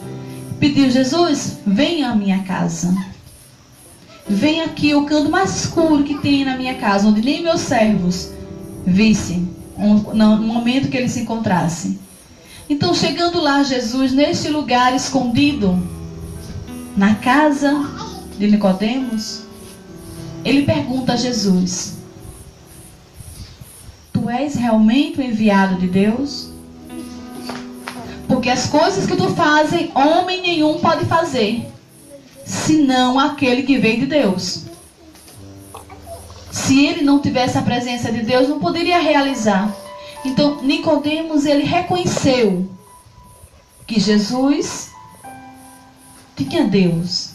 pediu: 0.59 0.89
Jesus, 0.89 1.59
venha 1.65 2.09
à 2.09 2.15
minha 2.15 2.39
casa. 2.43 2.95
Vem 4.27 4.61
aqui 4.61 4.95
o 4.95 5.05
canto 5.05 5.29
mais 5.29 5.55
escuro 5.55 6.03
que 6.03 6.17
tem 6.19 6.45
na 6.45 6.57
minha 6.57 6.75
casa, 6.75 7.07
onde 7.07 7.21
nem 7.21 7.43
meus 7.43 7.61
servos 7.61 8.31
vissem, 8.85 9.49
no 9.77 10.37
momento 10.37 10.89
que 10.89 10.95
ele 10.95 11.09
se 11.09 11.19
encontrasse. 11.19 11.99
Então, 12.73 12.91
chegando 12.91 13.39
lá, 13.39 13.61
Jesus, 13.61 14.11
neste 14.13 14.49
lugar 14.49 14.95
escondido, 14.95 15.79
na 16.97 17.13
casa 17.13 17.71
de 18.35 18.49
Nicodemos, 18.49 19.43
ele 20.43 20.63
pergunta 20.63 21.13
a 21.13 21.15
Jesus: 21.15 21.99
Tu 24.11 24.27
és 24.27 24.55
realmente 24.55 25.19
o 25.19 25.23
enviado 25.23 25.75
de 25.75 25.87
Deus? 25.87 26.49
Porque 28.27 28.49
as 28.49 28.65
coisas 28.65 29.05
que 29.05 29.15
tu 29.15 29.29
fazes, 29.35 29.91
homem 29.93 30.41
nenhum 30.41 30.79
pode 30.79 31.05
fazer, 31.05 31.71
senão 32.43 33.19
aquele 33.19 33.61
que 33.61 33.77
vem 33.77 33.99
de 33.99 34.07
Deus. 34.07 34.63
Se 36.51 36.83
ele 36.83 37.03
não 37.03 37.19
tivesse 37.19 37.55
a 37.55 37.61
presença 37.61 38.11
de 38.11 38.23
Deus, 38.23 38.49
não 38.49 38.57
poderia 38.57 38.97
realizar. 38.97 39.82
Então, 40.25 40.61
Nicodemos, 40.61 41.45
ele 41.45 41.63
reconheceu 41.63 42.69
que 43.85 43.99
Jesus 43.99 44.91
tinha 46.35 46.65
Deus, 46.65 47.31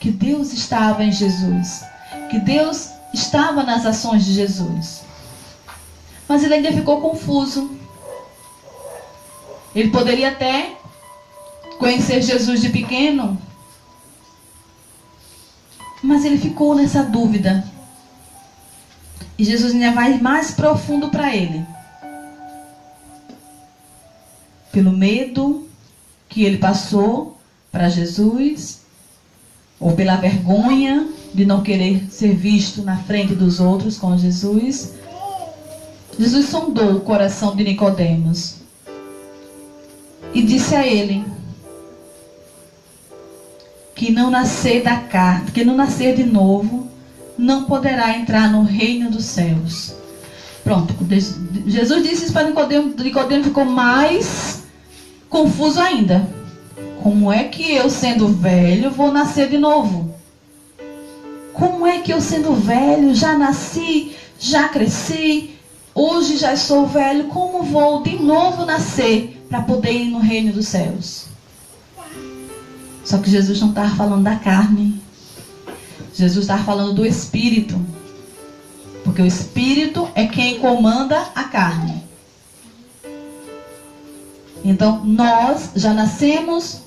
que 0.00 0.10
Deus 0.10 0.52
estava 0.52 1.04
em 1.04 1.12
Jesus, 1.12 1.84
que 2.30 2.38
Deus 2.38 2.90
estava 3.12 3.62
nas 3.62 3.86
ações 3.86 4.24
de 4.24 4.32
Jesus. 4.34 5.02
Mas 6.28 6.42
ele 6.42 6.54
ainda 6.54 6.72
ficou 6.72 7.00
confuso. 7.00 7.70
Ele 9.74 9.90
poderia 9.90 10.30
até 10.30 10.76
conhecer 11.78 12.22
Jesus 12.22 12.60
de 12.60 12.68
pequeno, 12.68 13.40
mas 16.02 16.24
ele 16.24 16.38
ficou 16.38 16.74
nessa 16.74 17.02
dúvida. 17.02 17.64
E 19.36 19.44
Jesus 19.44 19.72
ainda 19.72 19.92
vai 19.92 20.18
mais 20.18 20.52
profundo 20.52 21.08
para 21.08 21.34
ele. 21.34 21.66
Pelo 24.74 24.92
medo 24.92 25.68
que 26.28 26.42
ele 26.44 26.58
passou 26.58 27.38
para 27.70 27.88
Jesus, 27.88 28.80
ou 29.78 29.92
pela 29.92 30.16
vergonha 30.16 31.08
de 31.32 31.44
não 31.44 31.62
querer 31.62 32.06
ser 32.10 32.34
visto 32.34 32.82
na 32.82 32.96
frente 32.96 33.34
dos 33.36 33.60
outros 33.60 33.96
com 33.96 34.18
Jesus, 34.18 34.94
Jesus 36.18 36.46
sondou 36.48 36.96
o 36.96 37.00
coração 37.00 37.54
de 37.54 37.62
Nicodemos 37.62 38.56
e 40.32 40.42
disse 40.42 40.74
a 40.74 40.84
ele 40.86 41.24
que 43.94 44.10
não 44.10 44.30
nascer 44.30 44.82
da 44.82 44.96
carne, 44.96 45.52
que 45.52 45.64
não 45.64 45.76
nascer 45.76 46.16
de 46.16 46.24
novo, 46.24 46.88
não 47.38 47.64
poderá 47.64 48.16
entrar 48.18 48.50
no 48.50 48.64
reino 48.64 49.08
dos 49.10 49.24
céus. 49.24 49.94
Pronto, 50.64 50.94
Jesus 51.66 52.02
disse 52.02 52.24
isso 52.24 52.32
para 52.32 52.48
Nicodemo, 52.48 52.94
Nicodemo 52.96 53.44
ficou 53.44 53.64
mais 53.64 54.53
confuso 55.34 55.80
ainda. 55.80 56.28
Como 57.02 57.32
é 57.32 57.42
que 57.42 57.74
eu, 57.74 57.90
sendo 57.90 58.28
velho, 58.28 58.92
vou 58.92 59.10
nascer 59.10 59.48
de 59.48 59.58
novo? 59.58 60.14
Como 61.52 61.84
é 61.84 61.98
que 61.98 62.12
eu, 62.12 62.20
sendo 62.20 62.54
velho, 62.54 63.12
já 63.16 63.36
nasci, 63.36 64.14
já 64.38 64.68
cresci, 64.68 65.58
hoje 65.92 66.36
já 66.36 66.56
sou 66.56 66.86
velho, 66.86 67.24
como 67.24 67.64
vou 67.64 68.00
de 68.04 68.16
novo 68.16 68.64
nascer 68.64 69.44
para 69.48 69.60
poder 69.62 69.92
ir 69.92 70.10
no 70.10 70.20
reino 70.20 70.52
dos 70.52 70.68
céus? 70.68 71.26
Só 73.04 73.18
que 73.18 73.28
Jesus 73.28 73.60
não 73.60 73.70
estava 73.70 73.94
falando 73.96 74.22
da 74.22 74.36
carne. 74.36 75.02
Jesus 76.14 76.44
estava 76.44 76.62
falando 76.62 76.94
do 76.94 77.04
espírito. 77.04 77.74
Porque 79.02 79.20
o 79.20 79.26
espírito 79.26 80.08
é 80.14 80.26
quem 80.26 80.60
comanda 80.60 81.20
a 81.34 81.42
carne. 81.42 82.03
Então, 84.64 85.04
nós 85.04 85.70
já 85.76 85.92
nascemos 85.92 86.80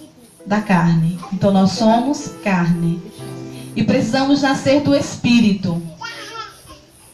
da 0.45 0.59
carne. 0.61 1.19
Então, 1.31 1.53
nós 1.53 1.71
somos 1.71 2.29
carne. 2.43 3.01
E 3.75 3.83
precisamos 3.83 4.41
nascer 4.41 4.81
do 4.81 4.95
espírito. 4.95 5.79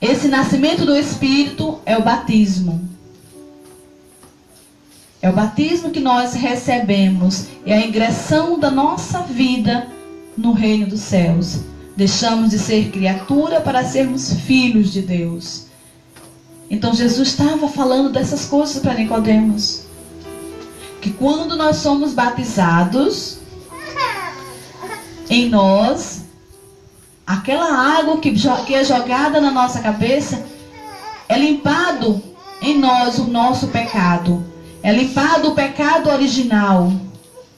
Esse 0.02 0.28
nascimento 0.28 0.86
do 0.86 0.96
espírito 0.96 1.80
é 1.86 1.98
o 1.98 2.04
batismo. 2.04 2.90
É 5.22 5.30
o 5.30 5.34
batismo 5.34 5.92
que 5.92 6.00
nós 6.00 6.34
recebemos. 6.34 7.48
É 7.66 7.74
a 7.74 7.86
ingressão 7.86 8.58
da 8.58 8.72
nossa 8.72 9.22
vida 9.22 9.88
no 10.38 10.52
reino 10.52 10.88
dos 10.88 11.02
céus. 11.02 11.60
Deixamos 11.96 12.50
de 12.50 12.60
ser 12.60 12.90
criatura 12.92 13.62
para 13.62 13.84
sermos 13.84 14.34
filhos 14.34 14.92
de 14.92 15.02
Deus. 15.02 15.68
Então 16.70 16.94
Jesus 16.94 17.30
estava 17.30 17.68
falando 17.68 18.12
dessas 18.12 18.46
coisas 18.46 18.80
para 18.80 18.96
Nicodemos. 18.96 19.83
Que 21.04 21.12
quando 21.12 21.58
nós 21.58 21.76
somos 21.78 22.14
batizados, 22.14 23.40
em 25.30 25.50
nós, 25.50 26.22
aquela 27.28 28.00
água 28.00 28.20
que, 28.20 28.32
que 28.32 28.74
é 28.74 28.86
jogada 28.86 29.42
na 29.42 29.52
nossa 29.52 29.82
cabeça, 29.82 30.46
é 31.28 31.38
limpado 31.38 32.24
em 32.62 32.80
nós 32.80 33.20
o 33.20 33.26
nosso 33.26 33.68
pecado. 33.68 34.46
É 34.82 34.94
limpado 34.94 35.50
o 35.50 35.56
pecado 35.56 36.10
original. 36.10 36.94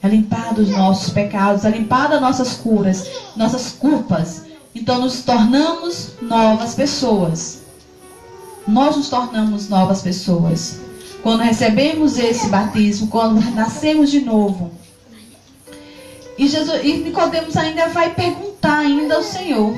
É 0.02 0.08
limpado 0.08 0.62
os 0.62 0.70
nossos 0.70 1.12
pecados, 1.12 1.64
é 1.64 1.70
limpado 1.70 2.14
as 2.16 2.20
nossas 2.20 2.54
curas, 2.54 3.08
nossas 3.36 3.70
culpas. 3.70 4.42
Então 4.74 5.00
nos 5.00 5.22
tornamos 5.22 6.14
novas 6.20 6.74
pessoas. 6.74 7.62
Nós 8.66 8.96
nos 8.96 9.08
tornamos 9.08 9.68
novas 9.68 10.02
pessoas. 10.02 10.85
Quando 11.26 11.40
recebemos 11.40 12.20
esse 12.20 12.46
batismo, 12.46 13.08
quando 13.08 13.40
nascemos 13.52 14.12
de 14.12 14.20
novo. 14.20 14.70
E, 16.38 16.46
Jesus, 16.46 16.84
e 16.84 16.98
Nicodemos 16.98 17.56
ainda 17.56 17.88
vai 17.88 18.14
perguntar 18.14 18.78
ainda 18.78 19.16
ao 19.16 19.24
Senhor. 19.24 19.76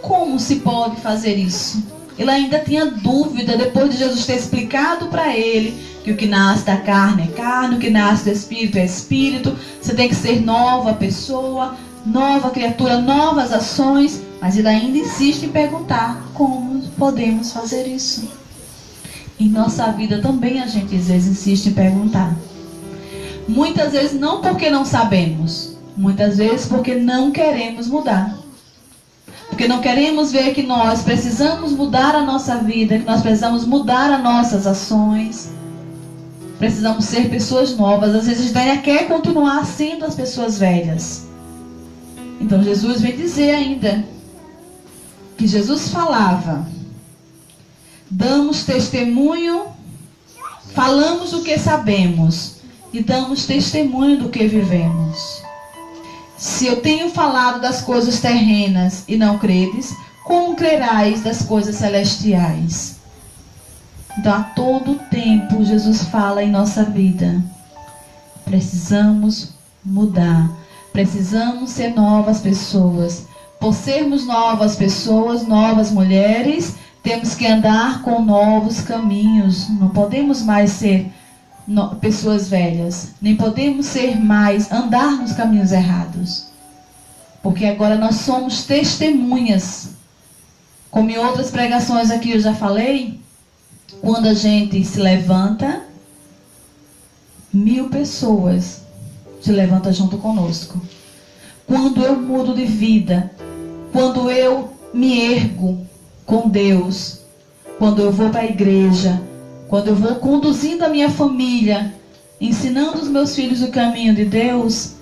Como 0.00 0.40
se 0.40 0.56
pode 0.60 0.96
fazer 1.02 1.34
isso? 1.34 1.84
Ele 2.18 2.30
ainda 2.30 2.60
tinha 2.60 2.86
dúvida 2.86 3.58
depois 3.58 3.90
de 3.90 3.98
Jesus 3.98 4.24
ter 4.24 4.36
explicado 4.36 5.08
para 5.08 5.36
ele 5.36 5.78
que 6.02 6.12
o 6.12 6.16
que 6.16 6.24
nasce 6.24 6.64
da 6.64 6.78
carne 6.78 7.24
é 7.24 7.36
carne, 7.36 7.76
o 7.76 7.78
que 7.78 7.90
nasce 7.90 8.24
do 8.24 8.30
espírito 8.30 8.78
é 8.78 8.86
espírito. 8.86 9.54
Você 9.82 9.92
tem 9.94 10.08
que 10.08 10.14
ser 10.14 10.40
nova 10.40 10.94
pessoa, 10.94 11.76
nova 12.06 12.48
criatura, 12.48 13.02
novas 13.02 13.52
ações. 13.52 14.22
Mas 14.40 14.56
ele 14.56 14.68
ainda 14.68 14.96
insiste 14.96 15.42
em 15.42 15.50
perguntar 15.50 16.26
como 16.32 16.80
podemos 16.96 17.52
fazer 17.52 17.86
isso. 17.86 18.39
Em 19.40 19.48
nossa 19.48 19.90
vida 19.92 20.20
também 20.20 20.60
a 20.60 20.66
gente 20.66 20.94
às 20.94 21.06
vezes 21.06 21.26
insiste 21.26 21.70
em 21.70 21.72
perguntar. 21.72 22.36
Muitas 23.48 23.92
vezes 23.92 24.20
não 24.20 24.42
porque 24.42 24.68
não 24.68 24.84
sabemos, 24.84 25.78
muitas 25.96 26.36
vezes 26.36 26.66
porque 26.66 26.94
não 26.94 27.30
queremos 27.30 27.88
mudar. 27.88 28.36
Porque 29.48 29.66
não 29.66 29.80
queremos 29.80 30.30
ver 30.30 30.52
que 30.52 30.62
nós 30.62 31.00
precisamos 31.00 31.72
mudar 31.72 32.14
a 32.14 32.22
nossa 32.22 32.58
vida, 32.58 32.98
que 32.98 33.06
nós 33.06 33.22
precisamos 33.22 33.64
mudar 33.64 34.12
as 34.12 34.22
nossas 34.22 34.66
ações. 34.66 35.50
Precisamos 36.58 37.06
ser 37.06 37.30
pessoas 37.30 37.74
novas. 37.74 38.14
Às 38.14 38.26
vezes 38.26 38.54
a 38.54 38.60
gente 38.60 38.82
quer 38.82 39.08
continuar 39.08 39.64
sendo 39.64 40.04
as 40.04 40.14
pessoas 40.14 40.58
velhas. 40.58 41.26
Então 42.38 42.62
Jesus 42.62 43.00
vem 43.00 43.16
dizer 43.16 43.52
ainda 43.52 44.04
que 45.38 45.46
Jesus 45.46 45.88
falava: 45.88 46.66
damos 48.10 48.64
testemunho, 48.64 49.66
falamos 50.74 51.32
o 51.32 51.42
que 51.42 51.56
sabemos 51.58 52.56
e 52.92 53.02
damos 53.02 53.46
testemunho 53.46 54.18
do 54.18 54.28
que 54.28 54.46
vivemos. 54.48 55.42
Se 56.36 56.66
eu 56.66 56.80
tenho 56.80 57.10
falado 57.10 57.60
das 57.60 57.82
coisas 57.82 58.20
terrenas 58.20 59.04
e 59.06 59.16
não 59.16 59.38
credes, 59.38 59.94
como 60.24 60.56
crerás 60.56 61.22
das 61.22 61.42
coisas 61.42 61.76
celestiais? 61.76 62.96
Então, 64.18 64.34
a 64.34 64.42
todo 64.42 64.98
tempo, 65.10 65.64
Jesus 65.64 66.04
fala 66.04 66.42
em 66.42 66.50
nossa 66.50 66.82
vida. 66.84 67.42
Precisamos 68.44 69.50
mudar. 69.84 70.50
Precisamos 70.92 71.70
ser 71.70 71.94
novas 71.94 72.40
pessoas. 72.40 73.26
Por 73.60 73.74
sermos 73.74 74.26
novas 74.26 74.74
pessoas, 74.74 75.46
novas 75.46 75.90
mulheres, 75.90 76.74
temos 77.02 77.34
que 77.34 77.46
andar 77.46 78.02
com 78.02 78.22
novos 78.22 78.80
caminhos. 78.80 79.68
Não 79.68 79.88
podemos 79.90 80.42
mais 80.42 80.72
ser 80.72 81.10
no, 81.66 81.96
pessoas 81.96 82.48
velhas. 82.48 83.12
Nem 83.20 83.36
podemos 83.36 83.86
ser 83.86 84.20
mais, 84.20 84.70
andar 84.70 85.12
nos 85.12 85.32
caminhos 85.32 85.72
errados. 85.72 86.48
Porque 87.42 87.64
agora 87.64 87.96
nós 87.96 88.16
somos 88.16 88.64
testemunhas. 88.64 89.90
Como 90.90 91.08
em 91.10 91.18
outras 91.18 91.50
pregações 91.50 92.10
aqui 92.10 92.32
eu 92.32 92.40
já 92.40 92.54
falei, 92.54 93.20
quando 94.00 94.26
a 94.26 94.34
gente 94.34 94.84
se 94.84 95.00
levanta, 95.00 95.84
mil 97.52 97.88
pessoas 97.88 98.82
se 99.40 99.52
levanta 99.52 99.92
junto 99.92 100.18
conosco. 100.18 100.80
Quando 101.66 102.02
eu 102.02 102.20
mudo 102.20 102.54
de 102.54 102.64
vida, 102.66 103.30
quando 103.92 104.30
eu 104.30 104.74
me 104.92 105.32
ergo 105.32 105.86
com 106.30 106.48
Deus, 106.48 107.22
quando 107.76 108.00
eu 108.00 108.12
vou 108.12 108.30
para 108.30 108.42
a 108.42 108.44
igreja, 108.44 109.20
quando 109.66 109.88
eu 109.88 109.96
vou 109.96 110.14
conduzindo 110.14 110.84
a 110.84 110.88
minha 110.88 111.10
família, 111.10 111.92
ensinando 112.40 112.98
os 112.98 113.08
meus 113.08 113.34
filhos 113.34 113.60
o 113.62 113.72
caminho 113.72 114.14
de 114.14 114.24
Deus, 114.24 114.92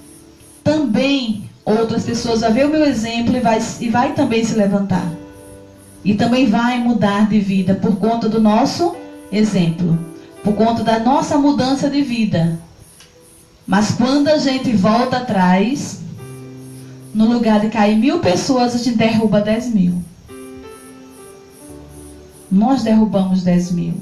também 0.64 1.50
outras 1.66 2.04
pessoas 2.04 2.40
vão 2.40 2.50
ver 2.50 2.64
o 2.64 2.70
meu 2.70 2.82
exemplo 2.82 3.36
e 3.36 3.40
vai, 3.40 3.58
e 3.78 3.90
vai 3.90 4.14
também 4.14 4.42
se 4.42 4.54
levantar. 4.54 5.06
E 6.02 6.14
também 6.14 6.46
vai 6.46 6.78
mudar 6.78 7.28
de 7.28 7.38
vida 7.40 7.74
por 7.74 7.96
conta 7.96 8.26
do 8.26 8.40
nosso 8.40 8.96
exemplo, 9.30 9.98
por 10.42 10.54
conta 10.54 10.82
da 10.82 10.98
nossa 10.98 11.36
mudança 11.36 11.90
de 11.90 12.00
vida. 12.00 12.58
Mas 13.66 13.90
quando 13.90 14.28
a 14.28 14.38
gente 14.38 14.72
volta 14.72 15.18
atrás, 15.18 16.00
no 17.12 17.26
lugar 17.26 17.60
de 17.60 17.68
cair 17.68 17.98
mil 17.98 18.18
pessoas, 18.20 18.74
a 18.74 18.78
gente 18.78 18.96
derruba 18.96 19.42
dez 19.42 19.68
mil. 19.68 20.07
Nós 22.50 22.82
derrubamos 22.82 23.42
dez 23.42 23.70
mil. 23.70 23.94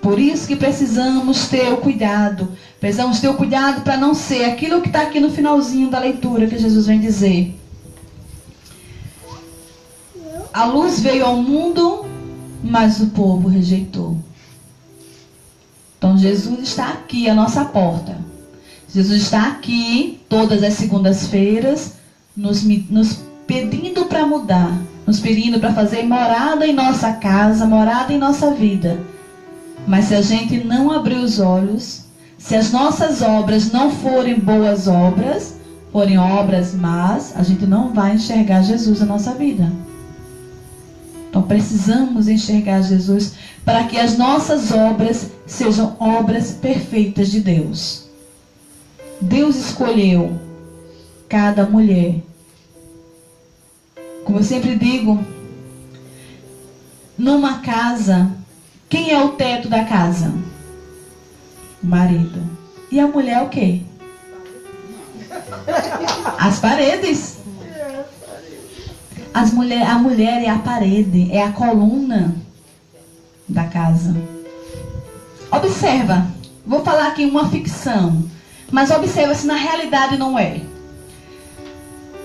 Por 0.00 0.18
isso 0.18 0.46
que 0.46 0.56
precisamos 0.56 1.48
ter 1.48 1.72
o 1.72 1.76
cuidado. 1.76 2.48
Precisamos 2.80 3.20
ter 3.20 3.28
o 3.28 3.34
cuidado 3.34 3.82
para 3.82 3.96
não 3.96 4.14
ser 4.14 4.44
aquilo 4.44 4.80
que 4.80 4.88
está 4.88 5.02
aqui 5.02 5.20
no 5.20 5.30
finalzinho 5.30 5.90
da 5.90 5.98
leitura 5.98 6.46
que 6.46 6.58
Jesus 6.58 6.86
vem 6.86 7.00
dizer. 7.00 7.58
A 10.52 10.64
luz 10.64 11.00
veio 11.00 11.24
ao 11.24 11.36
mundo, 11.36 12.06
mas 12.62 13.00
o 13.00 13.08
povo 13.08 13.48
rejeitou. 13.48 14.16
Então 15.98 16.16
Jesus 16.16 16.60
está 16.60 16.88
aqui 16.88 17.28
à 17.28 17.34
nossa 17.34 17.64
porta. 17.66 18.18
Jesus 18.92 19.22
está 19.22 19.48
aqui 19.48 20.20
todas 20.28 20.62
as 20.62 20.74
segundas-feiras, 20.74 21.94
nos, 22.36 22.64
nos 22.64 23.20
pedindo 23.46 24.06
para 24.06 24.26
mudar, 24.26 24.76
nos 25.10 25.18
pedindo 25.18 25.58
para 25.58 25.72
fazer 25.72 26.04
morada 26.04 26.64
em 26.64 26.72
nossa 26.72 27.14
casa, 27.14 27.66
morada 27.66 28.12
em 28.12 28.18
nossa 28.18 28.52
vida. 28.52 28.96
Mas 29.84 30.04
se 30.04 30.14
a 30.14 30.22
gente 30.22 30.62
não 30.62 30.92
abrir 30.92 31.16
os 31.16 31.40
olhos, 31.40 32.04
se 32.38 32.54
as 32.54 32.70
nossas 32.70 33.20
obras 33.20 33.72
não 33.72 33.90
forem 33.90 34.38
boas 34.38 34.86
obras, 34.86 35.56
forem 35.90 36.16
obras 36.16 36.72
más, 36.74 37.36
a 37.36 37.42
gente 37.42 37.66
não 37.66 37.92
vai 37.92 38.14
enxergar 38.14 38.62
Jesus 38.62 39.00
na 39.00 39.06
nossa 39.06 39.34
vida. 39.34 39.72
Então 41.28 41.42
precisamos 41.42 42.28
enxergar 42.28 42.80
Jesus 42.82 43.34
para 43.64 43.82
que 43.88 43.98
as 43.98 44.16
nossas 44.16 44.70
obras 44.70 45.32
sejam 45.44 45.96
obras 45.98 46.52
perfeitas 46.52 47.32
de 47.32 47.40
Deus. 47.40 48.08
Deus 49.20 49.56
escolheu 49.56 50.38
cada 51.28 51.66
mulher. 51.66 52.29
Como 54.24 54.38
eu 54.38 54.42
sempre 54.42 54.76
digo, 54.76 55.24
numa 57.18 57.58
casa, 57.58 58.30
quem 58.88 59.12
é 59.12 59.22
o 59.22 59.30
teto 59.30 59.68
da 59.68 59.84
casa? 59.84 60.32
O 61.82 61.86
marido. 61.86 62.42
E 62.90 62.98
a 62.98 63.06
mulher 63.06 63.38
é 63.38 63.42
o 63.42 63.48
quê? 63.48 63.82
As 66.38 66.58
paredes. 66.58 67.38
As 69.32 69.52
mulher, 69.52 69.86
a 69.86 69.94
mulher 69.94 70.42
é 70.42 70.48
a 70.48 70.58
parede, 70.58 71.30
é 71.30 71.42
a 71.42 71.52
coluna 71.52 72.34
da 73.48 73.64
casa. 73.64 74.16
Observa, 75.52 76.26
vou 76.66 76.84
falar 76.84 77.08
aqui 77.08 77.24
uma 77.24 77.48
ficção, 77.48 78.24
mas 78.70 78.90
observa 78.90 79.34
se 79.34 79.46
na 79.46 79.54
realidade 79.54 80.16
não 80.16 80.38
é. 80.38 80.60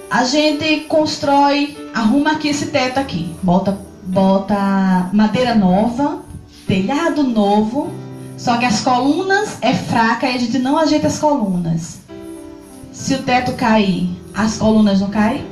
A 0.10 0.24
gente 0.24 0.82
constrói, 0.82 1.78
arruma 1.94 2.34
aqui 2.34 2.50
esse 2.50 2.68
teto 2.68 3.00
aqui, 3.00 3.36
bota, 3.42 3.78
bota 4.04 5.10
madeira 5.12 5.56
nova, 5.56 6.20
telhado 6.68 7.24
novo, 7.24 7.92
só 8.38 8.58
que 8.58 8.66
as 8.66 8.82
colunas 8.82 9.58
é 9.62 9.74
fraca 9.74 10.28
e 10.28 10.36
a 10.36 10.40
gente 10.40 10.60
não 10.60 10.78
ajeita 10.78 11.08
as 11.08 11.20
colunas. 11.20 12.00
Se 12.92 13.16
o 13.16 13.24
teto 13.24 13.54
cair, 13.54 14.10
as 14.34 14.58
colunas 14.58 15.02
não 15.02 15.10
caem? 15.10 15.46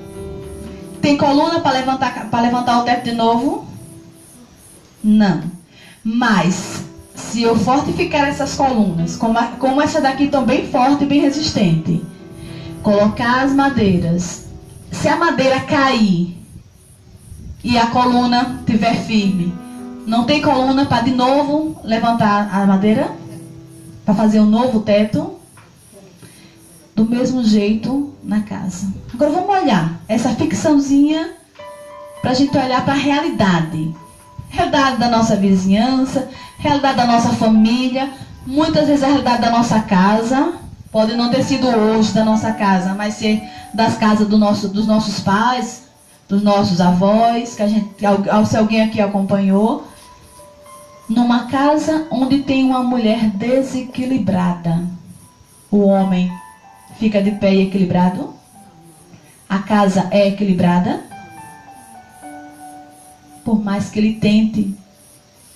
Tem 1.01 1.17
coluna 1.17 1.59
para 1.59 1.79
levantar, 1.79 2.29
levantar 2.41 2.79
o 2.79 2.83
teto 2.83 3.03
de 3.03 3.11
novo? 3.11 3.65
Não. 5.03 5.43
Mas, 6.03 6.83
se 7.15 7.41
eu 7.41 7.57
fortificar 7.57 8.29
essas 8.29 8.55
colunas, 8.55 9.15
como, 9.17 9.37
a, 9.37 9.47
como 9.59 9.81
essa 9.81 9.99
daqui 9.99 10.25
estão 10.25 10.45
bem 10.45 10.67
forte 10.67 11.03
e 11.03 11.07
bem 11.07 11.19
resistente, 11.19 12.01
colocar 12.83 13.43
as 13.43 13.53
madeiras, 13.53 14.45
se 14.91 15.07
a 15.07 15.15
madeira 15.15 15.61
cair 15.61 16.37
e 17.63 17.77
a 17.77 17.87
coluna 17.87 18.59
estiver 18.59 18.95
firme, 19.05 19.53
não 20.05 20.25
tem 20.25 20.41
coluna 20.41 20.85
para 20.85 21.03
de 21.03 21.11
novo 21.11 21.79
levantar 21.83 22.49
a 22.53 22.65
madeira? 22.67 23.09
Para 24.05 24.13
fazer 24.13 24.41
um 24.41 24.45
novo 24.45 24.81
teto? 24.81 25.39
Do 26.93 27.05
mesmo 27.05 27.43
jeito 27.43 28.13
na 28.21 28.41
casa. 28.41 28.93
Agora 29.13 29.31
vamos 29.31 29.49
olhar 29.49 29.99
essa 30.07 30.29
ficçãozinha 30.35 31.33
para 32.21 32.31
a 32.31 32.33
gente 32.33 32.55
olhar 32.55 32.83
para 32.83 32.93
a 32.93 32.97
realidade. 32.97 33.95
Realidade 34.49 34.97
da 34.97 35.09
nossa 35.09 35.35
vizinhança, 35.37 36.29
realidade 36.59 36.97
da 36.97 37.07
nossa 37.07 37.29
família, 37.29 38.11
muitas 38.45 38.87
vezes 38.87 39.03
a 39.03 39.07
realidade 39.07 39.41
da 39.41 39.49
nossa 39.49 39.79
casa. 39.79 40.53
Pode 40.93 41.15
não 41.15 41.31
ter 41.31 41.43
sido 41.43 41.67
hoje 41.67 42.13
da 42.13 42.23
nossa 42.23 42.53
casa, 42.53 42.93
mas 42.93 43.15
ser 43.15 43.41
das 43.73 43.97
casas 43.97 44.27
do 44.27 44.37
nosso, 44.37 44.67
dos 44.67 44.85
nossos 44.85 45.19
pais, 45.21 45.87
dos 46.29 46.43
nossos 46.43 46.79
avós, 46.79 47.55
que 47.55 47.63
a 47.63 47.67
gente, 47.67 47.95
se 48.47 48.55
alguém 48.55 48.83
aqui 48.83 49.01
acompanhou. 49.01 49.87
Numa 51.09 51.47
casa 51.47 52.07
onde 52.11 52.43
tem 52.43 52.63
uma 52.63 52.83
mulher 52.83 53.31
desequilibrada, 53.31 54.83
o 55.71 55.79
homem 55.79 56.31
fica 56.99 57.23
de 57.23 57.31
pé 57.31 57.55
e 57.55 57.63
equilibrado? 57.63 58.31
A 59.49 59.59
casa 59.59 60.07
é 60.11 60.27
equilibrada? 60.27 61.03
Por 63.43 63.63
mais 63.63 63.89
que 63.89 63.97
ele 63.97 64.13
tente, 64.13 64.77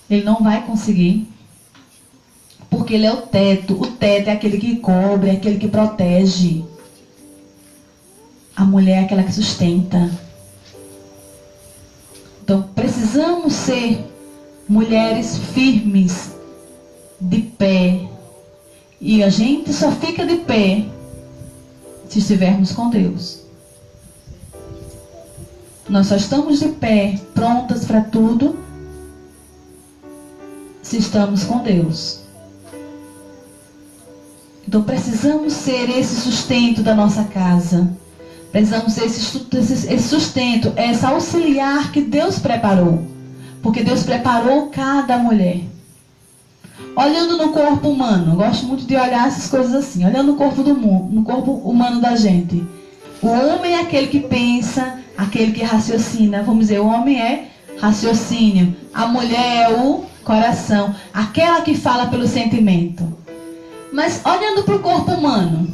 ele 0.10 0.24
não 0.24 0.38
vai 0.42 0.64
conseguir. 0.64 1.32
Porque 2.70 2.94
ele 2.94 3.06
é 3.06 3.14
o 3.14 3.22
teto. 3.22 3.74
O 3.82 3.88
teto 3.88 4.30
é 4.30 4.34
aquele 4.34 4.58
que 4.58 4.78
cobre, 4.78 5.30
é 5.30 5.34
aquele 5.34 5.58
que 5.58 5.68
protege. 5.68 6.64
A 8.56 8.66
mulher 8.66 9.02
é 9.02 9.06
aquela 9.06 9.24
que 9.24 9.34
sustenta. 9.34 10.10
Então 12.44 12.64
precisamos 12.74 13.54
ser 13.54 14.06
mulheres 14.68 15.38
firmes, 15.38 16.32
de 17.20 17.40
pé. 17.40 18.08
E 19.00 19.24
a 19.24 19.30
gente 19.30 19.74
só 19.74 19.92
fica 19.92 20.26
de 20.26 20.38
pé 20.38 20.86
se 22.10 22.20
estivermos 22.20 22.72
com 22.72 22.90
Deus. 22.90 23.42
Nós 25.90 26.08
só 26.08 26.16
estamos 26.16 26.60
de 26.60 26.70
pé, 26.70 27.20
prontas 27.34 27.86
para 27.86 28.02
tudo, 28.02 28.58
se 30.82 30.98
estamos 30.98 31.44
com 31.44 31.64
Deus. 31.64 32.17
Então 34.68 34.84
precisamos 34.84 35.54
ser 35.54 35.90
esse 35.90 36.20
sustento 36.20 36.84
da 36.84 36.94
nossa 36.94 37.24
casa. 37.24 37.90
Precisamos 38.52 38.94
ser 38.94 39.06
esse 39.06 40.10
sustento, 40.10 40.74
essa 40.76 41.10
auxiliar 41.10 41.92
que 41.92 42.02
Deus 42.02 42.38
preparou. 42.40 43.06
Porque 43.62 43.82
Deus 43.82 44.04
preparou 44.04 44.68
cada 44.68 45.18
mulher. 45.18 45.62
Olhando 46.96 47.38
no 47.38 47.54
corpo 47.54 47.88
humano, 47.90 48.36
gosto 48.36 48.66
muito 48.66 48.86
de 48.86 48.96
olhar 48.96 49.28
essas 49.28 49.50
coisas 49.50 49.74
assim, 49.74 50.06
olhando 50.06 50.32
no 50.32 50.36
corpo 50.36 50.62
do 50.64 50.76
mundo, 50.76 51.14
no 51.14 51.24
corpo 51.24 51.52
humano 51.52 52.02
da 52.02 52.16
gente. 52.16 52.66
O 53.22 53.28
homem 53.28 53.74
é 53.74 53.82
aquele 53.82 54.08
que 54.08 54.20
pensa, 54.20 55.00
aquele 55.18 55.52
que 55.54 55.64
raciocina. 55.64 56.44
Vamos 56.44 56.62
dizer, 56.62 56.80
o 56.80 56.88
homem 56.88 57.22
é 57.22 57.48
raciocínio, 57.80 58.76
a 58.94 59.08
mulher 59.08 59.70
é 59.70 59.74
o 59.76 60.04
coração, 60.24 60.94
aquela 61.14 61.62
que 61.62 61.74
fala 61.74 62.08
pelo 62.08 62.28
sentimento. 62.28 63.27
Mas 63.92 64.22
olhando 64.26 64.64
para 64.64 64.76
o 64.76 64.80
corpo 64.80 65.12
humano, 65.12 65.74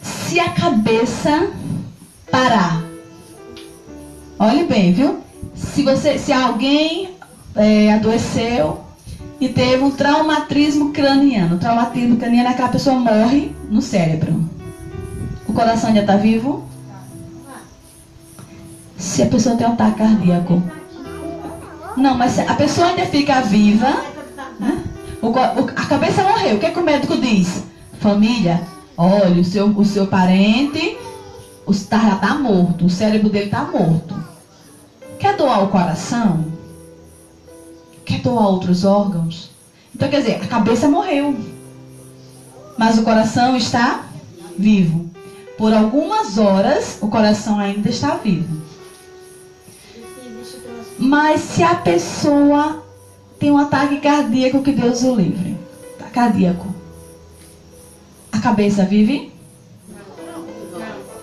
se 0.00 0.40
a 0.40 0.50
cabeça 0.50 1.50
parar, 2.30 2.82
olhe 4.38 4.64
bem, 4.64 4.92
viu? 4.92 5.20
Se 5.54 5.82
você, 5.82 6.18
se 6.18 6.32
alguém 6.32 7.10
é, 7.54 7.92
adoeceu 7.92 8.80
e 9.40 9.48
teve 9.48 9.82
um 9.82 9.90
traumatismo 9.90 10.92
craniano, 10.92 11.58
traumatismo 11.58 12.16
craniano 12.16 12.48
é 12.48 12.54
que 12.54 12.62
a 12.62 12.68
pessoa 12.68 12.96
morre 12.96 13.54
no 13.68 13.80
cérebro. 13.80 14.48
O 15.46 15.52
coração 15.52 15.88
ainda 15.88 16.00
está 16.00 16.16
vivo? 16.16 16.64
Se 18.96 19.22
a 19.22 19.26
pessoa 19.26 19.56
tem 19.56 19.66
um 19.66 19.72
ataque 19.72 19.98
cardíaco. 19.98 20.62
Não, 21.96 22.16
mas 22.16 22.38
a 22.38 22.54
pessoa 22.54 22.88
ainda 22.88 23.04
fica 23.06 23.42
viva. 23.42 23.90
Né? 24.58 24.84
O, 25.22 25.28
o, 25.28 25.32
a 25.32 25.86
cabeça 25.86 26.22
morreu. 26.24 26.56
O 26.56 26.58
que, 26.58 26.66
é 26.66 26.70
que 26.70 26.78
o 26.78 26.84
médico 26.84 27.16
diz? 27.16 27.62
Família, 28.00 28.60
olha, 28.96 29.40
o 29.40 29.44
seu, 29.44 29.68
o 29.68 29.84
seu 29.84 30.06
parente 30.08 30.98
o, 31.64 31.74
tá, 31.74 31.98
já 31.98 32.16
tá 32.16 32.34
morto, 32.34 32.86
o 32.86 32.90
cérebro 32.90 33.28
dele 33.28 33.48
tá 33.48 33.64
morto. 33.64 34.14
Quer 35.18 35.36
doar 35.36 35.62
o 35.62 35.68
coração? 35.68 36.44
Quer 38.04 38.20
doar 38.20 38.48
outros 38.48 38.84
órgãos? 38.84 39.50
Então, 39.94 40.08
quer 40.08 40.20
dizer, 40.20 40.40
a 40.42 40.46
cabeça 40.46 40.88
morreu. 40.88 41.36
Mas 42.76 42.98
o 42.98 43.02
coração 43.02 43.56
está 43.56 44.06
vivo. 44.58 45.08
Por 45.56 45.72
algumas 45.72 46.38
horas, 46.38 46.98
o 47.00 47.08
coração 47.08 47.60
ainda 47.60 47.88
está 47.88 48.16
vivo. 48.16 48.62
Mas 50.98 51.40
se 51.40 51.62
a 51.62 51.74
pessoa 51.74 52.81
tem 53.42 53.50
um 53.50 53.58
ataque 53.58 53.96
cardíaco, 53.96 54.62
que 54.62 54.70
Deus 54.70 55.02
o 55.02 55.16
livre. 55.16 55.58
Tá 55.98 56.04
cardíaco. 56.04 56.72
A 58.30 58.38
cabeça 58.38 58.84
vive? 58.84 59.32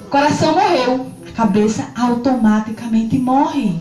O 0.02 0.10
coração 0.10 0.54
morreu. 0.54 1.08
A 1.30 1.32
cabeça 1.32 1.88
automaticamente 1.98 3.18
morre. 3.18 3.80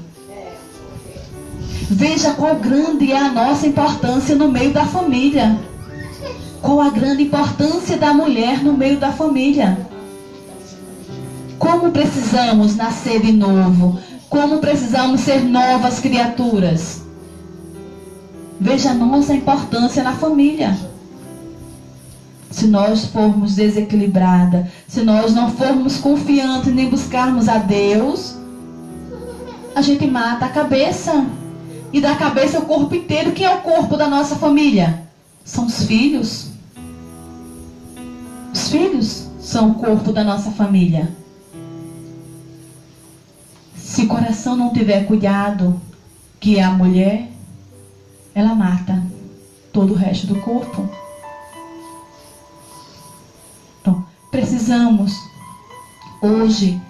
Veja 1.91 2.35
qual 2.35 2.55
grande 2.55 3.11
é 3.11 3.19
a 3.19 3.33
nossa 3.33 3.67
importância 3.67 4.37
no 4.37 4.47
meio 4.47 4.73
da 4.73 4.87
família. 4.87 5.59
Qual 6.63 6.81
a 6.81 6.91
grande 6.91 7.25
importância 7.25 7.97
da 7.97 8.15
mulher 8.15 8.63
no 8.63 8.75
meio 8.75 9.01
da 9.01 9.11
família. 9.11 9.85
Como 11.59 11.91
precisamos 11.91 12.77
nascer 12.77 13.21
de 13.21 13.33
novo. 13.33 13.99
Como 14.31 14.59
precisamos 14.59 15.23
ser 15.23 15.43
novas 15.43 15.99
criaturas. 15.99 17.08
Veja 18.61 18.91
a 18.91 18.95
nossa 18.95 19.35
importância 19.35 20.03
na 20.03 20.13
família. 20.13 20.77
Se 22.51 22.67
nós 22.67 23.05
formos 23.07 23.55
desequilibrada, 23.55 24.71
se 24.89 25.03
nós 25.03 25.33
não 25.33 25.51
formos 25.51 25.99
confiantes 25.99 26.75
nem 26.75 26.89
buscarmos 26.89 27.49
a 27.49 27.59
Deus, 27.59 28.37
a 29.75 29.83
gente 29.83 30.07
mata 30.07 30.47
a 30.47 30.49
cabeça. 30.49 31.25
E 31.93 32.01
da 32.01 32.17
cabeça 32.17 32.59
o 32.59 32.67
corpo 32.67 32.95
inteiro. 32.95 33.33
Quem 33.33 33.47
é 33.47 33.55
o 33.55 33.63
corpo 33.63 33.97
da 33.97 34.09
nossa 34.09 34.37
família? 34.37 35.05
São 35.45 35.67
os 35.67 35.85
filhos. 35.85 36.49
Os 38.53 38.69
filhos 38.69 39.29
são 39.41 39.71
o 39.71 39.75
corpo 39.75 40.13
da 40.13 40.25
nossa 40.25 40.51
família. 40.51 41.11
Se 43.77 44.03
o 44.03 44.09
coração 44.09 44.57
não 44.57 44.73
tiver 44.73 45.07
cuidado, 45.07 45.81
que 46.39 46.59
é 46.59 46.63
a 46.63 46.71
mulher, 46.71 47.31
ela 48.39 48.55
mata 48.55 49.03
todo 49.73 49.93
o 49.93 49.97
resto 49.97 50.29
do 50.29 50.41
corpo. 50.41 50.89
Então, 53.81 54.07
precisamos 54.31 55.13
hoje, 56.23 56.81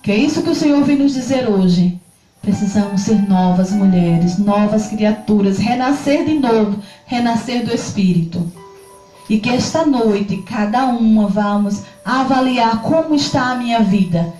que 0.00 0.12
é 0.12 0.16
isso 0.16 0.44
que 0.44 0.50
o 0.50 0.54
Senhor 0.54 0.84
vem 0.84 0.96
nos 0.96 1.12
dizer 1.12 1.48
hoje. 1.48 2.00
Precisamos 2.40 3.00
ser 3.00 3.28
novas 3.28 3.72
mulheres, 3.72 4.38
novas 4.38 4.88
criaturas, 4.88 5.58
renascer 5.58 6.24
de 6.24 6.38
novo, 6.38 6.78
renascer 7.04 7.64
do 7.64 7.74
Espírito. 7.74 8.52
E 9.28 9.40
que 9.40 9.50
esta 9.50 9.84
noite, 9.84 10.38
cada 10.42 10.86
uma, 10.86 11.26
vamos 11.26 11.82
avaliar 12.04 12.80
como 12.82 13.16
está 13.16 13.50
a 13.50 13.54
minha 13.56 13.80
vida. 13.80 14.32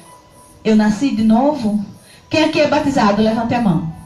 Eu 0.64 0.76
nasci 0.76 1.14
de 1.14 1.24
novo? 1.24 1.84
Quem 2.30 2.44
aqui 2.44 2.60
é 2.60 2.68
batizado? 2.68 3.20
Levante 3.20 3.54
a 3.54 3.60
mão. 3.60 4.01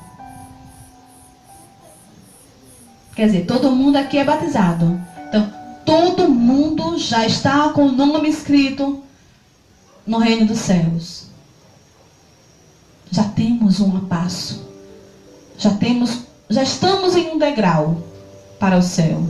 Quer 3.16 3.26
dizer, 3.26 3.46
todo 3.46 3.70
mundo 3.70 3.96
aqui 3.96 4.18
é 4.18 4.24
batizado. 4.24 5.00
Então, 5.26 5.50
todo 5.86 6.28
mundo 6.28 6.98
já 6.98 7.26
está 7.26 7.70
com 7.70 7.86
o 7.86 7.92
nome 7.92 8.28
escrito 8.28 9.02
no 10.06 10.18
reino 10.18 10.44
dos 10.44 10.58
céus. 10.58 11.24
Já 13.10 13.24
temos 13.24 13.80
um 13.80 14.00
passo. 14.00 14.68
Já 15.56 15.70
temos, 15.70 16.24
já 16.50 16.62
estamos 16.62 17.16
em 17.16 17.30
um 17.30 17.38
degrau 17.38 18.02
para 18.60 18.76
o 18.76 18.82
céu. 18.82 19.26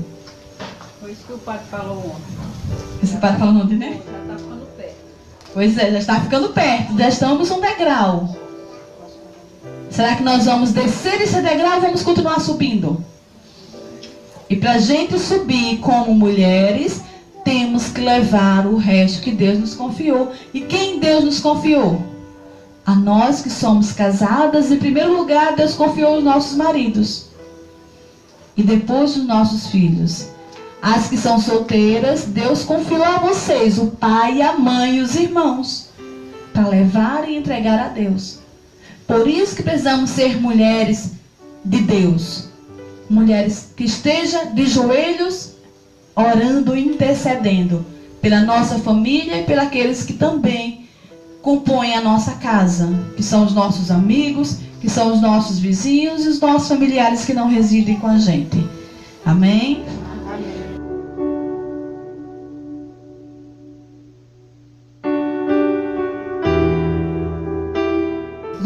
Foi 1.01 1.13
isso 1.13 1.23
que 1.25 1.35
o 1.35 1.39
padre 1.39 1.67
falou 1.71 1.99
ontem. 1.99 3.01
Esse 3.05 3.17
padre 3.19 3.39
falou 3.39 3.63
ontem, 3.63 3.77
né? 3.77 4.01
Já 4.05 4.19
está 4.19 4.37
ficando 4.37 4.67
perto. 4.77 4.97
Pois 5.55 5.79
é, 5.79 5.93
já 5.93 5.99
está 5.99 6.21
ficando 6.21 6.49
perto. 6.49 6.99
Já 6.99 7.09
estamos 7.09 7.51
um 7.53 7.61
degrau. 7.61 8.37
Será 9.91 10.17
que 10.17 10.25
nós 10.25 10.45
vamos 10.45 10.73
descer 10.73 11.21
esse 11.21 11.41
degrau 11.41 11.77
ou 11.77 11.81
vamos 11.83 12.03
continuar 12.03 12.41
subindo? 12.41 13.05
E 14.49 14.57
para 14.57 14.73
a 14.73 14.79
gente 14.79 15.19
subir 15.19 15.79
como 15.79 16.15
mulheres, 16.15 17.01
temos 17.45 17.89
que 17.89 18.01
levar 18.01 18.67
o 18.67 18.77
resto 18.77 19.23
que 19.23 19.31
Deus 19.31 19.59
nos 19.59 19.75
confiou. 19.75 20.33
E 20.55 20.61
quem 20.61 20.99
Deus 20.99 21.25
nos 21.25 21.41
confiou? 21.41 22.03
A 22.85 22.95
nós 22.95 23.43
que 23.43 23.51
somos 23.51 23.93
casadas, 23.93 24.71
em 24.71 24.79
primeiro 24.79 25.17
lugar, 25.17 25.57
Deus 25.57 25.75
confiou 25.75 26.19
os 26.19 26.25
nossos 26.25 26.57
maridos. 26.57 27.27
E 28.57 28.63
depois 28.63 29.17
os 29.17 29.25
nossos 29.25 29.67
filhos. 29.69 30.29
As 30.81 31.09
que 31.09 31.17
são 31.17 31.41
solteiras, 31.41 32.25
Deus 32.25 32.63
confiou 32.63 33.03
a 33.03 33.19
vocês, 33.19 33.79
o 33.79 33.89
pai, 33.89 34.41
a 34.41 34.57
mãe 34.57 34.99
e 34.99 35.01
os 35.01 35.17
irmãos, 35.17 35.89
para 36.53 36.69
levar 36.69 37.29
e 37.29 37.37
entregar 37.37 37.79
a 37.81 37.89
Deus. 37.89 38.39
Por 39.07 39.27
isso 39.27 39.57
que 39.57 39.63
precisamos 39.63 40.11
ser 40.11 40.41
mulheres 40.41 41.13
de 41.65 41.81
Deus. 41.81 42.46
Mulheres 43.09 43.73
que 43.77 43.85
estejam 43.85 44.55
de 44.55 44.67
joelhos 44.67 45.53
orando 46.15 46.77
e 46.77 46.87
intercedendo 46.87 47.85
pela 48.21 48.41
nossa 48.41 48.79
família 48.79 49.41
e 49.41 49.45
pelos 49.45 49.65
aqueles 49.65 50.03
que 50.03 50.15
também 50.15 50.87
compõem 51.43 51.95
a 51.95 52.01
nossa 52.01 52.33
casa, 52.33 52.89
que 53.17 53.23
são 53.23 53.45
os 53.45 53.55
nossos 53.55 53.91
amigos, 53.91 54.57
que 54.81 54.89
são 54.89 55.13
os 55.13 55.21
nossos 55.21 55.59
vizinhos 55.59 56.25
e 56.25 56.29
os 56.29 56.41
nossos 56.41 56.69
familiares 56.69 57.25
que 57.25 57.33
não 57.33 57.49
residem 57.49 58.01
com 58.01 58.09
a 58.09 58.19
gente. 58.19 58.67
Amém? 59.25 59.85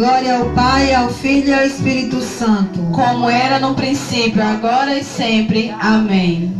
Glória 0.00 0.38
ao 0.38 0.48
Pai, 0.54 0.94
ao 0.94 1.10
Filho 1.10 1.48
e 1.48 1.52
ao 1.52 1.66
Espírito 1.66 2.22
Santo. 2.22 2.80
Como 2.90 3.28
era 3.28 3.58
no 3.58 3.74
princípio, 3.74 4.42
agora 4.42 4.98
e 4.98 5.04
sempre. 5.04 5.74
Amém. 5.78 6.56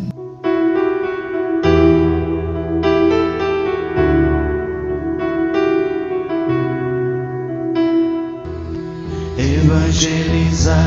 Evangelizai, 9.39 10.85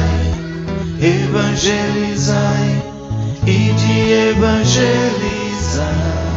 evangelizai 1.02 2.84
e 3.48 3.74
de 3.74 4.12
evangelizar. 4.30 6.33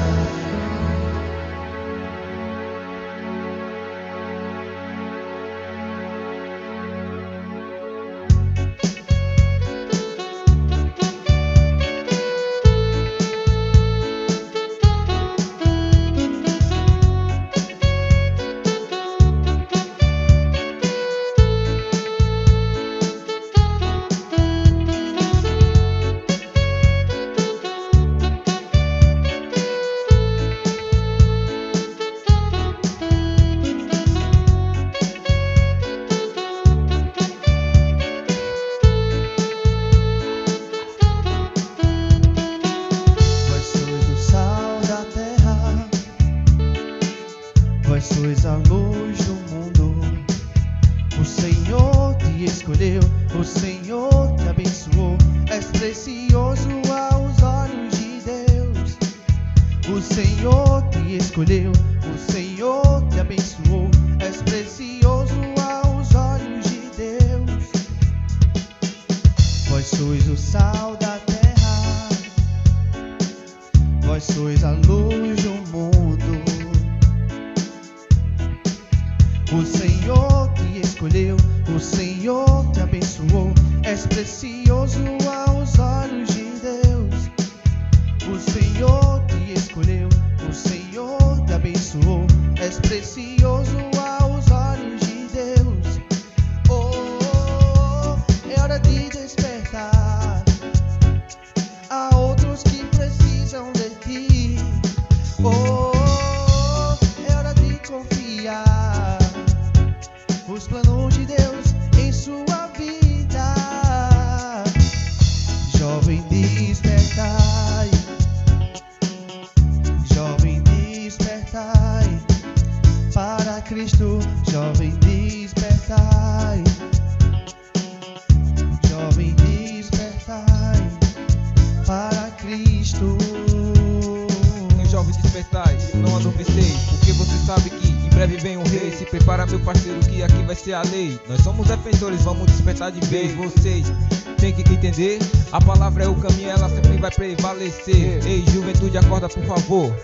Porque 136.90 137.12
você 137.12 137.36
sabe 137.46 137.70
que 137.70 137.88
em 137.88 138.08
breve 138.10 138.36
vem 138.36 138.56
um 138.56 138.62
rei. 138.64 138.90
Se 138.90 139.04
prepara 139.04 139.46
meu 139.46 139.60
parceiro 139.60 140.00
que 140.00 140.22
aqui 140.22 140.42
vai 140.44 140.56
ser 140.56 140.74
a 140.74 140.82
lei. 140.82 141.18
Nós 141.28 141.42
somos 141.42 141.68
defensores, 141.68 142.22
vamos 142.22 142.46
despertar 142.46 142.90
de 142.90 143.06
vez. 143.08 143.34
Vocês 143.34 143.92
têm 144.38 144.52
que 144.52 144.62
entender 144.62 145.18
A 145.52 145.60
palavra 145.60 146.04
é 146.04 146.08
o 146.08 146.14
caminho, 146.14 146.50
ela 146.50 146.68
sempre 146.68 146.96
vai 146.98 147.10
prevalecer. 147.10 148.26
Ei, 148.26 148.44
juventude, 148.52 148.96
acorda 148.98 149.28
por 149.28 149.44
favor. 149.44 149.94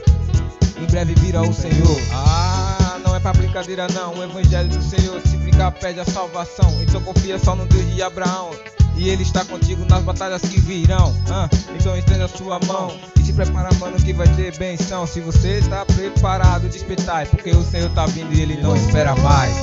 Em 0.81 0.87
breve 0.87 1.15
virá 1.15 1.43
o 1.43 1.53
Senhor. 1.53 2.01
Ah, 2.13 2.99
não 3.05 3.15
é 3.15 3.21
pra 3.21 3.33
brincadeira 3.33 3.87
não. 3.95 4.15
O 4.15 4.23
evangelho 4.23 4.69
do 4.69 4.83
Senhor, 4.83 5.21
se 5.23 5.37
brincar 5.37 5.71
perde 5.73 6.01
a 6.01 6.05
salvação. 6.05 6.71
Então 6.83 7.01
confia 7.03 7.39
só 7.39 7.55
no 7.55 7.67
Deus 7.67 7.95
de 7.95 8.03
Abraão. 8.03 8.51
E 8.97 9.09
ele 9.09 9.23
está 9.23 9.45
contigo 9.45 9.85
nas 9.89 10.03
batalhas 10.03 10.43
que 10.43 10.61
virão. 10.61 11.15
ah. 11.31 11.49
Então 11.75 11.97
estenda 11.97 12.27
a 12.27 12.29
sua 12.29 12.59
mão 12.67 12.93
se 13.33 13.37
prepara, 13.37 13.71
mano, 13.79 13.97
que 13.97 14.13
vai 14.13 14.29
ter 14.37 14.57
benção. 14.59 15.07
Se 15.07 15.21
você 15.21 15.59
está 15.59 15.85
preparado, 15.87 16.69
despertai, 16.69 17.25
porque 17.27 17.51
o 17.51 17.65
Senhor 17.65 17.91
tá 17.95 18.05
vindo 18.07 18.33
e 18.33 18.43
ele 18.43 18.61
não 18.61 18.77
espera 18.77 19.15
mais. 19.17 19.55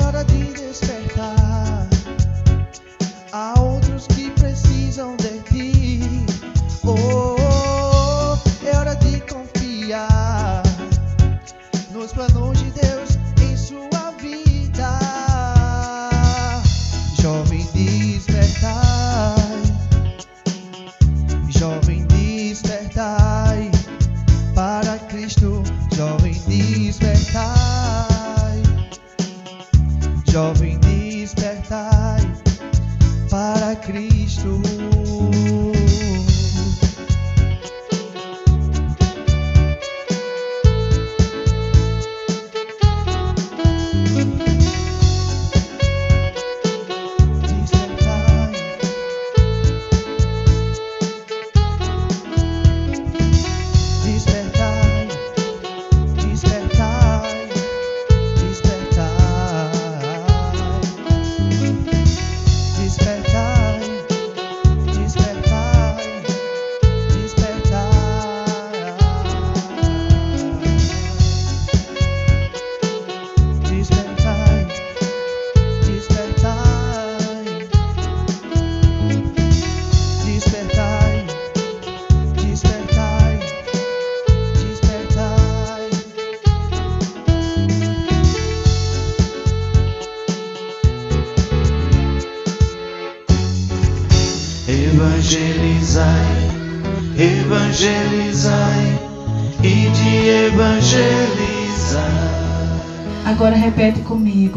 É 0.00 0.04
hora 0.04 0.24
de 0.24 0.44
despertar. 0.52 1.86
Há 3.32 3.60
outros 3.60 4.06
que 4.06 4.30
precisam 4.30 5.14
de 5.16 5.40
ti. 5.40 5.79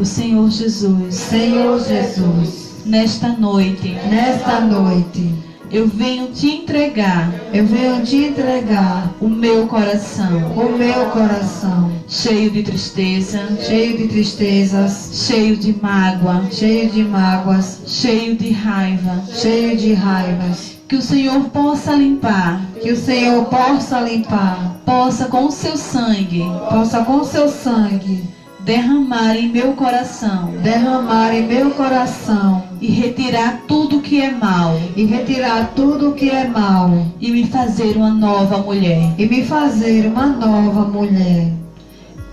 Comigo, 0.04 0.06
Senhor 0.06 0.50
Jesus. 0.50 1.16
Senhor 1.16 1.80
Jesus, 1.80 2.74
Nesta 2.86 3.30
noite, 3.30 3.98
nesta 4.10 4.60
noite. 4.60 5.34
Eu 5.72 5.88
venho 5.88 6.28
te 6.28 6.50
entregar. 6.50 7.34
Eu 7.54 7.66
venho 7.66 8.04
te 8.04 8.18
entregar. 8.18 9.16
O 9.20 9.28
meu 9.28 9.66
coração, 9.68 10.52
o 10.56 10.78
meu 10.78 11.06
coração, 11.12 11.92
cheio 12.08 12.52
de 12.52 12.62
tristeza, 12.62 13.40
cheio 13.60 13.98
de 13.98 14.08
tristezas, 14.08 15.10
cheio 15.14 15.56
de 15.56 15.74
mágoa, 15.82 16.44
cheio 16.52 16.90
de 16.92 17.04
mágoas, 17.04 17.82
cheio 17.88 18.36
de 18.36 18.52
raiva. 18.52 19.24
cheio 19.34 19.76
de 19.78 19.94
raivas. 19.94 20.74
Que 20.88 20.98
o 20.98 21.02
Senhor 21.02 21.46
possa 21.46 21.94
limpar, 21.94 22.62
Que 22.82 22.92
o 22.92 22.98
Senhor 22.98 23.46
possa 23.46 24.02
limpar, 24.02 24.82
possa 24.86 25.26
com 25.26 25.46
o 25.46 25.52
seu 25.52 25.76
sangue. 25.76 26.44
Possa 26.70 27.04
com 27.04 27.24
seu 27.24 27.48
sangue 27.50 28.33
derramar 28.64 29.36
em 29.36 29.50
meu 29.50 29.74
coração 29.74 30.54
derramar 30.64 31.34
em 31.34 31.46
meu 31.46 31.72
coração. 31.72 32.64
e 32.80 32.88
retirar 32.88 33.62
tudo 33.68 34.00
que 34.02 34.22
é 34.22 34.32
mal 34.32 34.80
e 34.96 35.06
retirar 35.06 35.72
tudo 35.76 36.14
que 36.14 36.30
é 36.30 36.48
mal. 36.48 36.90
e 37.20 37.30
me 37.32 37.46
fazer 37.46 37.98
uma 37.98 38.10
nova 38.10 38.60
mulher, 38.60 39.14
e 39.18 39.26
me 39.26 39.44
fazer 39.44 40.08
uma 40.08 40.28
nova 40.28 40.82
mulher, 40.82 41.52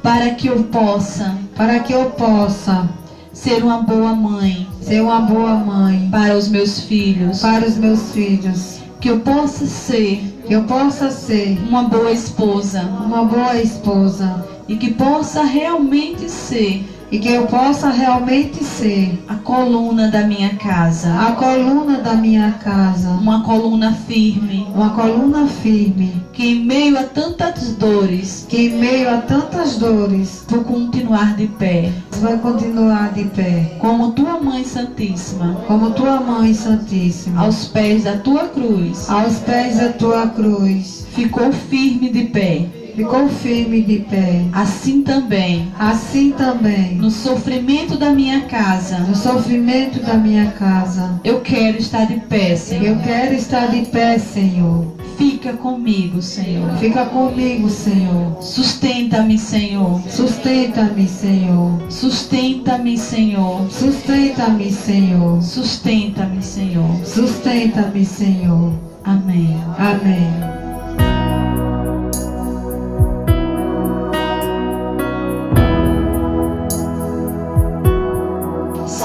para 0.02 0.30
que 0.30 0.46
eu 0.46 0.62
possa 0.64 1.36
para 1.56 1.80
que 1.80 1.92
eu 1.92 2.06
possa 2.10 2.88
ser 3.32 3.62
uma 3.62 3.82
boa 3.82 4.14
mãe. 4.14 4.68
ser 4.80 5.02
uma 5.02 5.20
boa 5.20 5.54
mãe. 5.54 6.08
Para 6.10 6.36
os 6.36 6.48
meus 6.48 6.80
filhos, 6.80 7.40
para 7.40 7.66
os 7.66 7.76
meus 7.76 8.12
filhos, 8.12 8.80
que 9.00 9.10
eu 9.10 9.20
possa 9.20 9.66
ser 9.66 10.22
que 10.46 10.54
eu 10.54 10.62
possa 10.64 11.10
ser 11.10 11.58
uma 11.68 11.84
boa 11.84 12.12
esposa. 12.12 12.82
uma 12.82 13.24
boa 13.24 13.56
esposa 13.60 14.59
e 14.70 14.76
que 14.76 14.92
possa 14.92 15.42
realmente 15.42 16.30
ser 16.30 16.84
e 17.10 17.18
que 17.18 17.28
eu 17.28 17.44
possa 17.48 17.90
realmente 17.90 18.62
ser 18.62 19.20
a 19.26 19.34
coluna 19.34 20.08
da 20.12 20.22
minha 20.22 20.50
casa, 20.50 21.12
a 21.12 21.32
coluna 21.32 21.98
da 21.98 22.14
minha 22.14 22.52
casa, 22.52 23.08
uma 23.08 23.42
coluna 23.42 23.92
firme, 23.92 24.68
uma 24.72 24.90
coluna 24.90 25.48
firme, 25.48 26.24
que 26.32 26.52
em 26.52 26.64
meio 26.64 26.96
a 26.96 27.02
tantas 27.02 27.74
dores 27.74 28.46
que 28.48 28.68
em 28.68 28.78
meio 28.78 29.12
a 29.12 29.16
tantas 29.22 29.76
dores 29.76 30.44
vou 30.48 30.62
continuar 30.62 31.34
de 31.34 31.48
pé, 31.48 31.90
vai 32.20 32.38
continuar 32.38 33.12
de 33.12 33.24
pé, 33.24 33.76
como 33.80 34.12
tua 34.12 34.40
mãe 34.40 34.62
santíssima, 34.62 35.64
como 35.66 35.90
tua 35.90 36.20
mãe 36.20 36.54
santíssima, 36.54 37.42
aos 37.42 37.66
pés 37.66 38.04
da 38.04 38.18
tua 38.18 38.46
cruz, 38.46 39.10
aos 39.10 39.38
pés 39.38 39.78
da 39.78 39.88
tua 39.88 40.28
cruz, 40.28 41.06
ficou 41.12 41.52
firme 41.52 42.08
de 42.10 42.26
pé. 42.26 42.79
Ficou 42.96 43.28
firme 43.28 43.82
de 43.82 44.00
pé. 44.00 44.44
Assim 44.52 45.02
também, 45.02 45.70
Assim 45.78 46.32
também, 46.32 46.96
no 46.96 47.10
sofrimento 47.10 47.96
da 47.96 48.10
minha 48.10 48.42
casa, 48.42 48.98
no 48.98 49.14
sofrimento 49.14 50.00
da 50.00 50.14
minha 50.14 50.50
casa, 50.52 51.20
eu 51.24 51.40
quero 51.40 51.78
estar 51.78 52.06
de 52.06 52.20
pé, 52.20 52.56
Senhor. 52.56 52.84
eu 52.84 52.98
quero 52.98 53.34
estar 53.34 53.66
de 53.68 53.86
pé, 53.86 54.18
Senhor, 54.18 54.94
Fica 55.20 55.52
comigo, 55.52 56.22
Senhor. 56.22 56.70
Fica 56.78 57.04
comigo, 57.04 57.68
Senhor. 57.68 58.42
Sustenta-me, 58.42 59.38
Senhor. 59.38 60.00
Sustenta-me, 60.08 61.06
Senhor. 61.06 61.78
Sustenta-me, 61.90 62.96
Senhor. 62.96 63.70
Sustenta-me, 63.70 64.72
Senhor. 64.72 65.42
Sustenta-me, 65.42 66.42
Senhor. 66.42 67.04
Sustenta-me, 67.04 68.04
Senhor. 68.04 68.72
Amém. 69.04 69.56
Amém. 69.78 70.69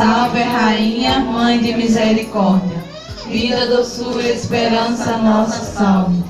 Salve, 0.06 0.44
Rainha, 0.44 1.20
Mãe 1.20 1.60
de 1.60 1.74
Misericórdia. 1.74 2.78
Vida, 3.28 3.66
doçura, 3.66 4.22
esperança, 4.22 5.18
nossa 5.18 5.66
salve. 5.66 6.24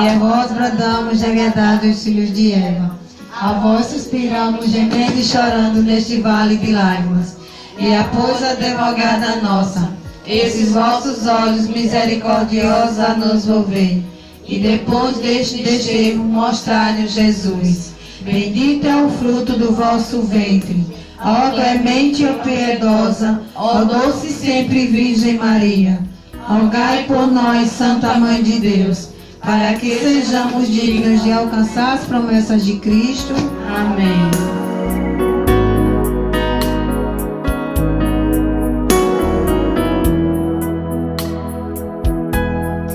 E 0.00 0.08
a 0.08 0.18
vós 0.18 0.50
bradamos 0.50 1.20
de 1.20 1.26
agredado 1.26 1.86
os 1.86 2.02
filhos 2.02 2.34
de 2.34 2.54
Eva. 2.54 2.98
A 3.40 3.52
vós 3.52 3.86
suspiramos, 3.86 4.68
gemendo 4.68 5.16
e 5.16 5.22
chorando 5.22 5.80
neste 5.80 6.20
vale 6.20 6.56
de 6.56 6.72
lágrimas. 6.72 7.36
E 7.78 7.94
após 7.94 8.42
a 8.42 8.50
advogada 8.50 9.36
nossa, 9.36 9.92
esses 10.26 10.72
vossos 10.72 11.24
olhos 11.28 11.68
misericordiosos 11.68 12.98
a 12.98 13.14
nos 13.14 13.46
volver. 13.46 14.02
E 14.44 14.58
depois 14.58 15.18
deste 15.18 15.62
desterro 15.62 16.24
mostrai 16.24 17.06
Jesus. 17.06 17.92
Bendito 18.22 18.88
é 18.88 19.04
o 19.04 19.08
fruto 19.08 19.52
do 19.52 19.72
vosso 19.72 20.20
ventre. 20.22 20.84
Ó 21.22 21.50
clemente 21.50 22.24
e 22.24 22.32
piedosa, 22.42 23.42
ó 23.54 23.84
doce 23.84 24.30
sempre 24.30 24.86
Virgem 24.86 25.36
Maria. 25.36 26.00
Rogai 26.46 27.04
por 27.04 27.26
nós, 27.26 27.70
Santa 27.70 28.14
Mãe 28.14 28.42
de 28.42 28.58
Deus, 28.58 29.10
para 29.40 29.74
que 29.74 29.96
sejamos 29.96 30.68
dignos 30.68 31.22
de 31.22 31.30
alcançar 31.30 31.94
as 31.94 32.04
promessas 32.04 32.64
de 32.64 32.76
Cristo. 32.78 33.34
Amém. 33.68 34.30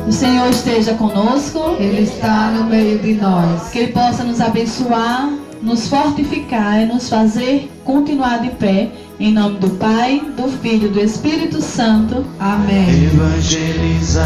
O 0.07 0.11
Senhor 0.11 0.49
esteja 0.49 0.95
conosco, 0.95 1.75
Ele 1.77 2.01
está 2.01 2.49
no 2.51 2.63
meio 2.63 2.97
de 2.97 3.13
nós. 3.13 3.69
que 3.69 3.79
Ele 3.79 3.91
possa 3.91 4.23
nos 4.23 4.41
abençoar, 4.41 5.29
nos 5.61 5.87
fortificar 5.87 6.81
e 6.81 6.85
nos 6.87 7.07
fazer 7.07 7.74
continuar 7.85 8.41
de 8.41 8.49
pé. 8.49 8.91
Em 9.17 9.31
nome 9.31 9.59
do 9.59 9.69
Pai, 9.69 10.21
do 10.35 10.49
Filho 10.61 10.87
e 10.87 10.91
do 10.91 10.99
Espírito 10.99 11.61
Santo. 11.61 12.25
Amém. 12.37 13.05
Evangelizai, 13.05 14.25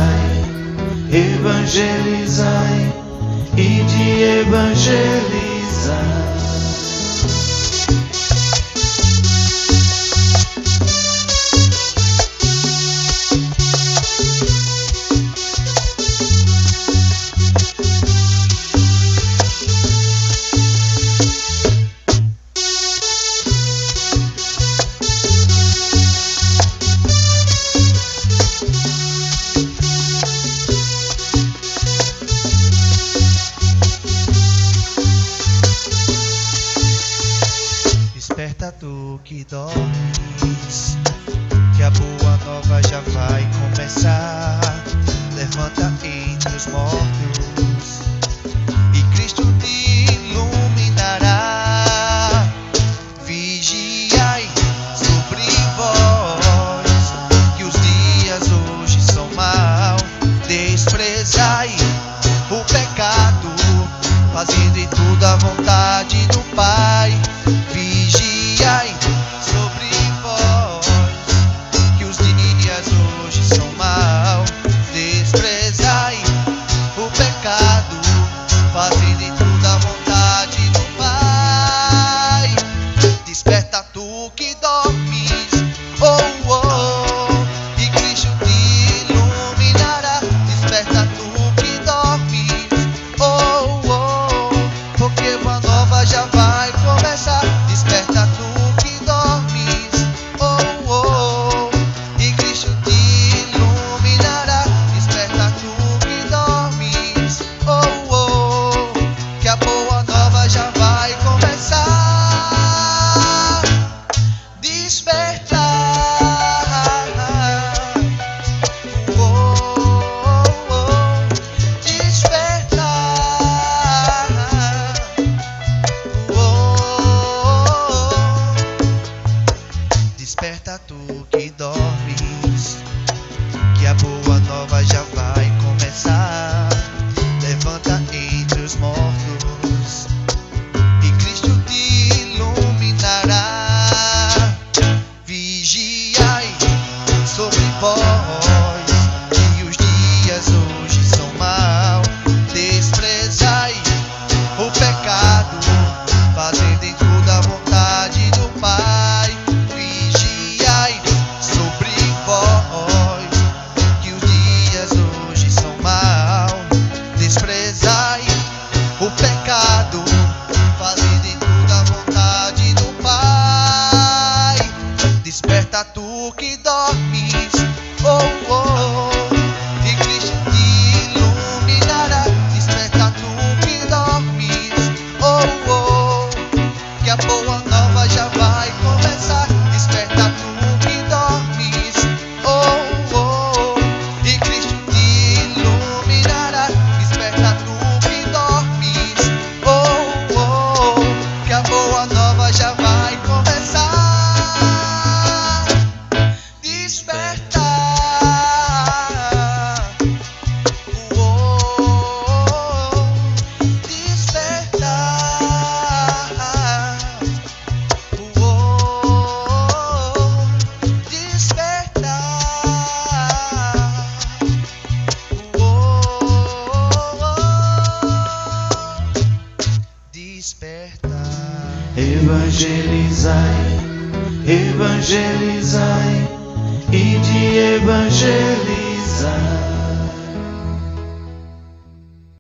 evangelizai 1.12 2.92
e 3.56 3.84
de 3.84 4.24
evangelizar. 4.40 6.39
Desperta 39.26 39.66
tu 39.66 40.09